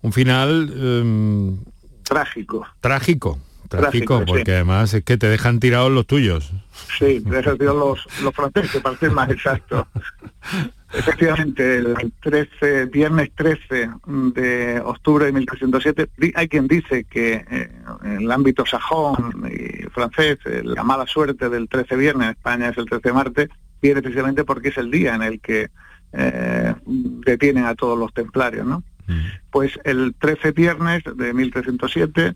un 0.00 0.12
final... 0.12 0.72
Em, 0.74 1.58
trágico. 2.04 2.66
Trágico. 2.80 3.38
Trágico, 3.68 4.24
porque 4.26 4.52
además 4.52 4.92
es 4.92 5.02
que 5.02 5.16
te 5.16 5.28
dejan 5.28 5.58
tirados 5.58 5.90
los 5.90 6.06
tuyos. 6.06 6.52
Sí, 6.98 7.20
te 7.20 7.30
dejan 7.30 7.56
tirados 7.56 7.78
los, 7.78 8.22
los 8.22 8.34
franceses, 8.34 8.82
para 8.82 8.98
ser 8.98 9.10
más 9.12 9.30
exacto. 9.30 9.86
Efectivamente, 10.92 11.78
el 11.78 12.12
13, 12.20 12.86
viernes 12.86 13.30
13 13.34 13.90
de 14.34 14.80
octubre 14.84 15.26
de 15.26 15.32
1307, 15.32 16.08
hay 16.34 16.48
quien 16.48 16.68
dice 16.68 17.04
que 17.04 17.44
eh, 17.50 17.70
en 18.04 18.22
el 18.22 18.30
ámbito 18.30 18.66
sajón 18.66 19.50
y 19.50 19.84
francés, 19.90 20.38
eh, 20.44 20.62
la 20.64 20.84
mala 20.84 21.06
suerte 21.06 21.48
del 21.48 21.68
13 21.68 21.96
viernes, 21.96 22.26
en 22.26 22.32
España 22.32 22.68
es 22.68 22.78
el 22.78 22.86
13 22.86 23.12
martes, 23.12 23.48
viene 23.80 24.02
precisamente 24.02 24.44
porque 24.44 24.68
es 24.68 24.78
el 24.78 24.90
día 24.90 25.14
en 25.14 25.22
el 25.22 25.40
que 25.40 25.70
eh, 26.12 26.74
detienen 26.84 27.64
a 27.64 27.74
todos 27.74 27.98
los 27.98 28.12
templarios, 28.12 28.66
¿no? 28.66 28.82
Mm. 29.06 29.20
Pues 29.50 29.80
el 29.84 30.14
13 30.18 30.52
viernes 30.52 31.02
de 31.16 31.32
1307, 31.32 32.34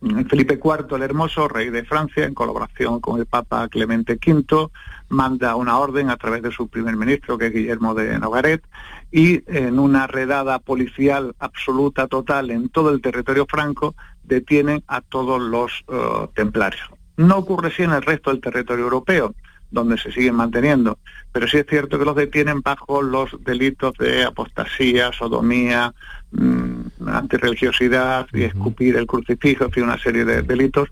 Felipe 0.00 0.60
IV 0.62 0.94
el 0.94 1.02
Hermoso, 1.02 1.48
rey 1.48 1.70
de 1.70 1.84
Francia, 1.84 2.24
en 2.24 2.34
colaboración 2.34 3.00
con 3.00 3.18
el 3.18 3.26
Papa 3.26 3.68
Clemente 3.68 4.14
V, 4.14 4.68
manda 5.08 5.56
una 5.56 5.78
orden 5.78 6.10
a 6.10 6.16
través 6.16 6.42
de 6.42 6.52
su 6.52 6.68
primer 6.68 6.96
ministro, 6.96 7.36
que 7.36 7.46
es 7.46 7.52
Guillermo 7.52 7.94
de 7.94 8.18
Nogaret, 8.18 8.62
y 9.10 9.42
en 9.46 9.78
una 9.78 10.06
redada 10.06 10.60
policial 10.60 11.34
absoluta, 11.38 12.06
total, 12.06 12.50
en 12.50 12.68
todo 12.68 12.90
el 12.90 13.00
territorio 13.00 13.46
franco, 13.48 13.96
detienen 14.22 14.84
a 14.86 15.00
todos 15.00 15.40
los 15.40 15.84
eh, 15.88 16.28
templarios. 16.34 16.88
No 17.16 17.38
ocurre 17.38 17.68
así 17.68 17.82
en 17.82 17.92
el 17.92 18.02
resto 18.02 18.30
del 18.30 18.40
territorio 18.40 18.84
europeo 18.84 19.34
donde 19.70 19.98
se 19.98 20.12
siguen 20.12 20.34
manteniendo. 20.34 20.98
Pero 21.32 21.46
sí 21.46 21.58
es 21.58 21.66
cierto 21.68 21.98
que 21.98 22.04
los 22.04 22.16
detienen 22.16 22.62
bajo 22.62 23.02
los 23.02 23.30
delitos 23.44 23.94
de 23.98 24.24
apostasía, 24.24 25.12
sodomía, 25.12 25.94
mmm, 26.30 26.77
antirreligiosidad 27.06 28.26
y 28.32 28.44
escupir 28.44 28.96
el 28.96 29.06
crucifijo, 29.06 29.68
fin, 29.70 29.84
una 29.84 29.98
serie 29.98 30.24
de 30.24 30.42
delitos 30.42 30.88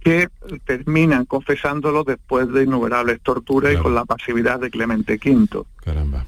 que 0.00 0.28
terminan 0.64 1.24
confesándolo 1.24 2.04
después 2.04 2.50
de 2.52 2.62
innumerables 2.64 3.20
torturas 3.22 3.74
y 3.74 3.76
con 3.76 3.94
la 3.94 4.04
pasividad 4.04 4.60
de 4.60 4.70
Clemente 4.70 5.14
V. 5.14 5.64
Caramba. 5.84 6.26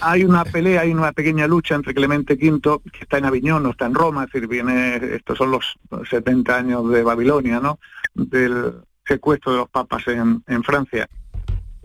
Hay 0.00 0.24
una 0.24 0.44
pelea, 0.44 0.82
hay 0.82 0.92
una 0.92 1.12
pequeña 1.12 1.46
lucha 1.46 1.74
entre 1.74 1.92
Clemente 1.92 2.34
V, 2.34 2.78
que 2.90 3.00
está 3.00 3.18
en 3.18 3.26
Aviñón, 3.26 3.64
no 3.64 3.70
está 3.70 3.86
en 3.86 3.94
Roma, 3.94 4.24
es 4.24 4.32
decir, 4.32 4.48
viene, 4.48 4.96
estos 4.96 5.36
son 5.36 5.50
los 5.50 5.76
70 6.08 6.56
años 6.56 6.88
de 6.90 7.02
Babilonia, 7.02 7.60
¿no? 7.60 7.78
Del 8.14 8.74
secuestro 9.06 9.52
de 9.52 9.58
los 9.58 9.68
papas 9.68 10.06
en, 10.08 10.42
en 10.46 10.62
Francia 10.62 11.08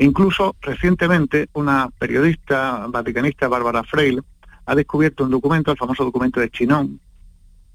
Incluso 0.02 0.56
recientemente 0.62 1.48
una 1.54 1.88
periodista 2.00 2.88
vaticanista, 2.88 3.48
Bárbara 3.48 3.84
Freil, 3.84 4.24
ha 4.66 4.76
descubierto 4.76 5.24
un 5.24 5.32
documento, 5.32 5.72
el 5.72 5.78
famoso 5.78 6.04
documento 6.04 6.40
de 6.40 6.50
Chinón, 6.50 7.00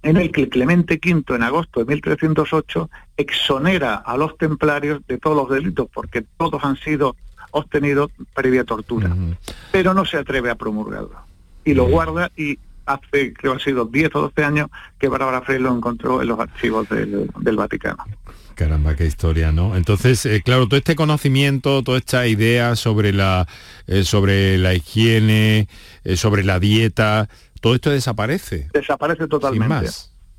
en 0.02 0.16
el 0.16 0.30
que 0.30 0.48
Clemente 0.48 1.00
V 1.04 1.34
en 1.34 1.42
agosto 1.42 1.80
de 1.80 1.86
1308 1.86 2.90
exonera 3.16 3.96
a 3.96 4.16
los 4.16 4.36
templarios 4.38 5.00
de 5.06 5.18
todos 5.18 5.36
los 5.36 5.50
delitos, 5.50 5.88
porque 5.92 6.24
todos 6.36 6.62
han 6.64 6.76
sido 6.76 7.16
obtenidos 7.50 8.10
previa 8.34 8.64
tortura, 8.64 9.14
pero 9.72 9.94
no 9.94 10.04
se 10.04 10.18
atreve 10.18 10.50
a 10.50 10.54
promulgarlo. 10.54 11.16
Y 11.64 11.74
lo 11.74 11.86
guarda 11.86 12.30
y 12.36 12.58
hace, 12.86 13.32
creo 13.34 13.52
que 13.56 13.62
ha 13.62 13.64
sido 13.64 13.84
10 13.84 14.14
o 14.14 14.20
12 14.22 14.44
años, 14.44 14.70
que 14.98 15.08
Bárbara 15.08 15.42
Freil 15.42 15.62
lo 15.62 15.76
encontró 15.76 16.22
en 16.22 16.28
los 16.28 16.38
archivos 16.38 16.88
del 16.88 17.56
Vaticano. 17.56 18.04
Caramba, 18.56 18.96
qué 18.96 19.04
historia, 19.04 19.52
¿no? 19.52 19.76
Entonces, 19.76 20.24
eh, 20.24 20.40
claro, 20.42 20.66
todo 20.66 20.78
este 20.78 20.96
conocimiento, 20.96 21.82
toda 21.82 21.98
esta 21.98 22.26
idea 22.26 22.74
sobre 22.74 23.12
la, 23.12 23.46
eh, 23.86 24.02
sobre 24.02 24.56
la 24.56 24.72
higiene, 24.72 25.68
eh, 26.04 26.16
sobre 26.16 26.42
la 26.42 26.58
dieta, 26.58 27.28
todo 27.60 27.74
esto 27.74 27.90
desaparece. 27.90 28.70
Desaparece 28.72 29.28
totalmente. 29.28 29.90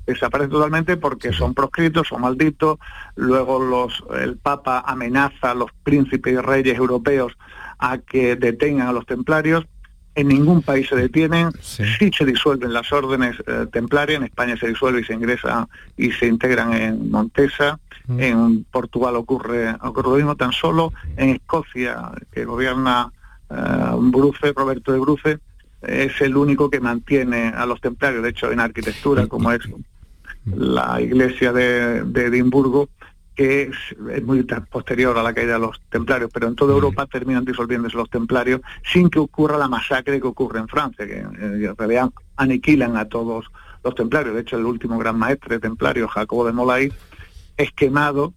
Desaparece 0.04 0.50
totalmente 0.50 0.96
porque 0.96 1.32
son 1.32 1.54
proscritos, 1.54 2.08
son 2.08 2.22
malditos. 2.22 2.78
Luego 3.14 3.62
los, 3.62 4.02
el 4.20 4.36
Papa 4.36 4.82
amenaza 4.84 5.52
a 5.52 5.54
los 5.54 5.70
príncipes 5.84 6.32
y 6.32 6.38
reyes 6.38 6.76
europeos 6.76 7.34
a 7.78 7.98
que 7.98 8.34
detengan 8.34 8.88
a 8.88 8.92
los 8.92 9.06
templarios 9.06 9.64
en 10.18 10.26
ningún 10.26 10.62
país 10.62 10.88
se 10.88 10.96
detienen, 10.96 11.52
sí, 11.60 12.10
se 12.16 12.24
disuelven 12.24 12.72
las 12.72 12.92
órdenes 12.92 13.36
eh, 13.46 13.66
templarias, 13.70 14.18
en 14.18 14.24
España 14.24 14.56
se 14.56 14.66
disuelve 14.66 15.02
y 15.02 15.04
se 15.04 15.14
ingresa 15.14 15.68
y 15.96 16.10
se 16.10 16.26
integran 16.26 16.72
en 16.72 17.08
Montesa, 17.08 17.78
mm. 18.08 18.20
en 18.20 18.64
Portugal 18.64 19.14
ocurre, 19.14 19.76
ocurre 19.80 20.10
lo 20.10 20.16
mismo, 20.16 20.34
tan 20.34 20.50
solo 20.50 20.92
en 21.16 21.30
Escocia, 21.30 22.10
que 22.32 22.44
gobierna 22.44 23.12
eh, 23.48 23.54
Bruce, 23.96 24.52
Roberto 24.56 24.92
de 24.92 24.98
Bruce, 24.98 25.38
es 25.82 26.20
el 26.20 26.36
único 26.36 26.68
que 26.68 26.80
mantiene 26.80 27.52
a 27.56 27.64
los 27.64 27.80
templarios, 27.80 28.24
de 28.24 28.30
hecho 28.30 28.50
en 28.50 28.58
arquitectura, 28.58 29.28
como 29.28 29.52
es 29.52 29.60
la 30.46 31.00
iglesia 31.00 31.52
de 31.52 31.98
Edimburgo, 31.98 32.88
que 33.38 33.70
es, 33.70 34.24
muy 34.24 34.42
posterior 34.42 35.16
a 35.16 35.22
la 35.22 35.32
caída 35.32 35.52
de 35.52 35.58
los 35.60 35.80
templarios, 35.90 36.28
pero 36.34 36.48
en 36.48 36.56
toda 36.56 36.74
Europa 36.74 37.06
terminan 37.06 37.44
disolviéndose 37.44 37.96
los 37.96 38.10
templarios 38.10 38.60
sin 38.82 39.08
que 39.08 39.20
ocurra 39.20 39.56
la 39.56 39.68
masacre 39.68 40.20
que 40.20 40.26
ocurre 40.26 40.58
en 40.58 40.66
Francia, 40.66 41.06
que 41.06 41.18
eh, 41.20 41.24
en 41.38 41.76
realidad 41.76 42.10
aniquilan 42.36 42.96
a 42.96 43.04
todos 43.04 43.46
los 43.84 43.94
templarios. 43.94 44.34
De 44.34 44.40
hecho, 44.40 44.56
el 44.56 44.64
último 44.64 44.98
gran 44.98 45.16
maestre 45.16 45.60
templario, 45.60 46.08
Jacobo 46.08 46.46
de 46.46 46.52
Molay, 46.52 46.92
es 47.56 47.70
quemado 47.70 48.34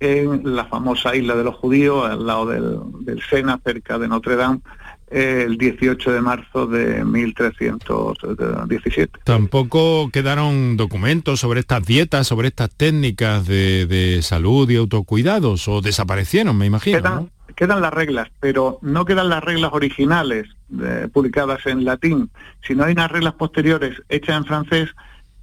en 0.00 0.56
la 0.56 0.64
famosa 0.64 1.14
isla 1.14 1.36
de 1.36 1.44
los 1.44 1.54
judíos, 1.54 2.08
al 2.08 2.26
lado 2.26 2.46
del, 2.46 2.78
del 3.00 3.20
Sena, 3.20 3.60
cerca 3.62 3.98
de 3.98 4.08
Notre 4.08 4.36
Dame, 4.36 4.60
el 5.10 5.56
18 5.56 6.12
de 6.12 6.20
marzo 6.20 6.66
de 6.66 7.04
1317. 7.04 9.20
Tampoco 9.24 10.10
quedaron 10.10 10.76
documentos 10.76 11.40
sobre 11.40 11.60
estas 11.60 11.84
dietas, 11.84 12.26
sobre 12.26 12.48
estas 12.48 12.70
técnicas 12.70 13.46
de, 13.46 14.18
salud 14.22 14.68
y 14.70 14.76
autocuidados, 14.76 15.68
o 15.68 15.80
desaparecieron, 15.80 16.56
me 16.56 16.66
imagino. 16.66 17.28
Quedan, 17.56 17.80
las 17.80 17.92
reglas, 17.92 18.28
pero 18.38 18.78
no 18.82 19.04
quedan 19.04 19.30
las 19.30 19.42
reglas 19.42 19.72
originales 19.72 20.46
eh, 20.80 21.08
publicadas 21.12 21.66
en 21.66 21.84
latín, 21.84 22.30
sino 22.62 22.84
hay 22.84 22.92
unas 22.92 23.10
reglas 23.10 23.34
posteriores 23.34 24.00
hechas 24.08 24.36
en 24.36 24.44
francés 24.44 24.90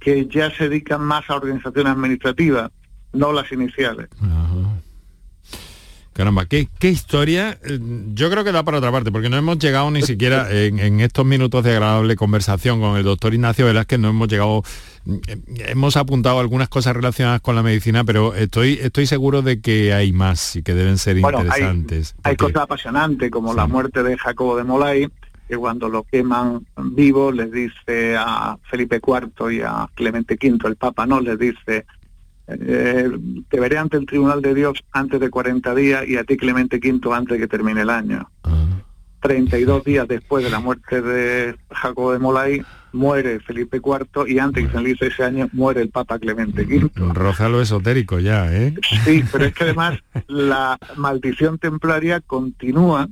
que 0.00 0.26
ya 0.26 0.50
se 0.50 0.70
dedican 0.70 1.02
más 1.02 1.28
a 1.28 1.36
organización 1.36 1.88
administrativa, 1.88 2.70
no 3.12 3.32
las 3.32 3.52
iniciales. 3.52 4.08
Caramba, 6.16 6.46
¿qué, 6.46 6.66
historia. 6.80 7.58
Eh, 7.62 7.78
yo 8.14 8.30
creo 8.30 8.42
que 8.42 8.50
da 8.50 8.62
para 8.62 8.78
otra 8.78 8.90
parte, 8.90 9.12
porque 9.12 9.28
no 9.28 9.36
hemos 9.36 9.58
llegado 9.58 9.90
ni 9.90 10.00
siquiera 10.00 10.50
en, 10.50 11.00
estos 11.00 11.26
minutos 11.26 11.62
de 11.62 11.72
agradable 11.72 12.16
conversación 12.16 12.80
con 12.80 12.96
el 12.96 13.04
doctor 13.04 13.34
Ignacio 13.34 13.66
Velázquez, 13.66 13.98
no 13.98 14.08
hemos 14.08 14.26
llegado, 14.26 14.62
eh, 15.06 15.36
hemos 15.68 15.98
apuntado 15.98 16.40
algunas 16.40 16.70
cosas 16.70 16.96
relacionadas 16.96 17.42
con 17.42 17.54
la 17.54 17.62
medicina, 17.62 18.02
pero 18.02 18.34
estoy, 18.34 18.78
estoy 18.80 19.04
seguro 19.04 19.42
de 19.42 19.60
que 19.60 19.92
hay 19.92 20.14
más 20.14 20.56
y 20.56 20.62
que 20.62 20.72
deben 20.72 20.96
ser 20.96 21.18
interesantes. 21.18 22.14
Hay, 22.22 22.36
cosas 22.36 22.62
apasionantes, 22.62 23.30
como 23.30 23.52
la 23.52 23.66
muerte 23.66 24.02
de 24.02 24.16
Jacobo 24.16 24.56
de 24.56 24.64
Molay, 24.64 25.08
que 25.46 25.56
cuando 25.58 25.90
lo 25.90 26.04
queman 26.04 26.64
vivo 26.78 27.30
les 27.30 27.52
dice 27.52 28.16
a 28.16 28.56
Felipe 28.70 29.02
IV 29.06 29.52
y 29.52 29.60
a 29.60 29.86
Clemente 29.94 30.38
V, 30.42 30.66
el 30.66 30.76
Papa, 30.76 31.04
no, 31.04 31.20
les 31.20 31.38
dice 31.38 31.84
eh, 32.48 33.10
te 33.48 33.60
veré 33.60 33.78
ante 33.78 33.96
el 33.96 34.06
Tribunal 34.06 34.40
de 34.42 34.54
Dios 34.54 34.84
antes 34.92 35.20
de 35.20 35.30
40 35.30 35.74
días 35.74 36.06
y 36.06 36.16
a 36.16 36.24
ti 36.24 36.36
Clemente 36.36 36.78
V 36.78 37.14
antes 37.14 37.34
de 37.34 37.38
que 37.38 37.48
termine 37.48 37.82
el 37.82 37.90
año. 37.90 38.28
32 39.20 39.82
días 39.84 40.06
después 40.06 40.44
de 40.44 40.50
la 40.50 40.60
muerte 40.60 41.02
de 41.02 41.56
Jacobo 41.70 42.12
de 42.12 42.18
Molay, 42.20 42.62
muere 42.92 43.40
Felipe 43.40 43.78
IV 43.78 44.28
y 44.28 44.38
antes 44.38 44.64
que 44.64 44.70
finalice 44.70 45.08
ese 45.08 45.24
año 45.24 45.48
muere 45.52 45.82
el 45.82 45.90
Papa 45.90 46.18
Clemente 46.18 46.62
V. 46.62 46.90
Roza 47.12 47.48
lo 47.48 47.60
esotérico 47.60 48.20
ya, 48.20 48.52
¿eh? 48.54 48.74
Sí, 49.04 49.24
pero 49.32 49.46
es 49.46 49.54
que 49.54 49.64
además 49.64 49.98
la 50.28 50.78
maldición 50.96 51.58
templaria 51.58 52.20
continúa 52.20 53.08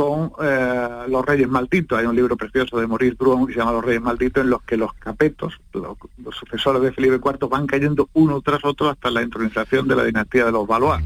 con 0.00 0.32
eh, 0.42 1.04
los 1.08 1.26
reyes 1.26 1.46
malditos. 1.46 1.98
Hay 1.98 2.06
un 2.06 2.16
libro 2.16 2.34
precioso 2.34 2.80
de 2.80 2.86
Maurice 2.86 3.16
Druon 3.18 3.46
que 3.46 3.52
se 3.52 3.58
llama 3.58 3.72
Los 3.72 3.84
reyes 3.84 4.00
malditos, 4.00 4.42
en 4.42 4.48
los 4.48 4.62
que 4.62 4.78
los 4.78 4.94
capetos, 4.94 5.60
los, 5.74 5.98
sucesores 6.34 6.80
de 6.80 6.92
Felipe 6.92 7.16
IV, 7.16 7.50
van 7.50 7.66
cayendo 7.66 8.08
uno 8.14 8.40
tras 8.40 8.64
otro 8.64 8.88
hasta 8.88 9.10
la 9.10 9.20
entronización 9.20 9.86
de 9.86 9.96
la 9.96 10.04
dinastía 10.04 10.46
de 10.46 10.52
los 10.52 10.66
Valois. 10.66 11.04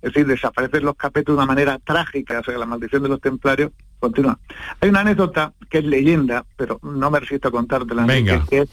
Es 0.00 0.12
decir, 0.12 0.28
desaparecen 0.28 0.84
los 0.84 0.94
capetos 0.94 1.34
de 1.34 1.38
una 1.38 1.46
manera 1.46 1.80
trágica, 1.80 2.38
o 2.38 2.44
sea, 2.44 2.56
la 2.56 2.66
maldición 2.66 3.02
de 3.02 3.08
los 3.08 3.20
templarios 3.20 3.72
continúa. 3.98 4.38
Hay 4.80 4.90
una 4.90 5.00
anécdota 5.00 5.52
que 5.68 5.78
es 5.78 5.84
leyenda, 5.84 6.44
pero 6.56 6.78
no 6.84 7.10
me 7.10 7.18
resisto 7.18 7.48
a 7.48 7.50
contártela, 7.50 8.06
Venga. 8.06 8.46
que 8.48 8.60
es 8.60 8.68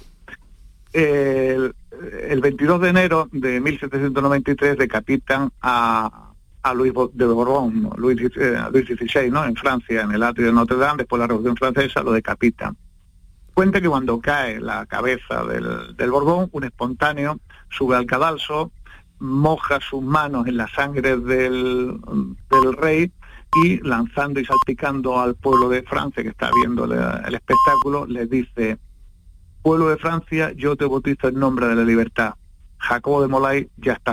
el, 0.93 1.73
el 2.29 2.41
22 2.41 2.79
de 2.79 2.89
enero 2.89 3.27
de 3.31 3.59
1793 3.59 4.77
decapitan 4.77 5.51
a 5.63 6.32
a 6.63 6.73
Luis 6.73 6.93
de 7.13 7.25
Borbón, 7.25 7.89
Luis, 7.97 8.19
eh, 8.37 8.57
Luis 8.71 8.85
XVI, 8.85 9.29
¿no? 9.29 9.45
En 9.45 9.55
Francia, 9.55 10.01
en 10.01 10.11
el 10.11 10.23
atrio 10.23 10.47
de 10.47 10.53
Notre 10.53 10.77
Dame, 10.77 10.99
después 10.99 11.19
de 11.19 11.23
la 11.23 11.27
Revolución 11.27 11.57
Francesa, 11.57 12.01
lo 12.01 12.13
decapitan. 12.13 12.75
Cuenta 13.53 13.79
que 13.79 13.89
cuando 13.89 14.19
cae 14.19 14.59
la 14.59 14.85
cabeza 14.85 15.43
del, 15.43 15.95
del 15.95 16.11
Borbón, 16.11 16.49
un 16.51 16.63
espontáneo 16.63 17.39
sube 17.69 17.95
al 17.95 18.05
cadalso, 18.05 18.71
moja 19.19 19.79
sus 19.79 20.01
manos 20.01 20.47
en 20.47 20.57
la 20.57 20.67
sangre 20.69 21.17
del, 21.17 21.99
del 22.49 22.73
rey 22.73 23.11
y 23.63 23.77
lanzando 23.87 24.39
y 24.39 24.45
salpicando 24.45 25.19
al 25.19 25.35
pueblo 25.35 25.69
de 25.69 25.83
Francia 25.83 26.23
que 26.23 26.29
está 26.29 26.49
viendo 26.61 26.85
el 26.85 27.35
espectáculo, 27.35 28.05
les 28.07 28.29
dice, 28.29 28.79
pueblo 29.61 29.89
de 29.89 29.97
Francia, 29.97 30.51
yo 30.55 30.75
te 30.75 30.85
bautizo 30.85 31.27
en 31.27 31.35
nombre 31.35 31.67
de 31.67 31.75
la 31.75 31.83
libertad. 31.83 32.33
Jacobo 32.77 33.21
de 33.21 33.27
Molay 33.27 33.69
ya 33.77 33.93
está 33.93 34.01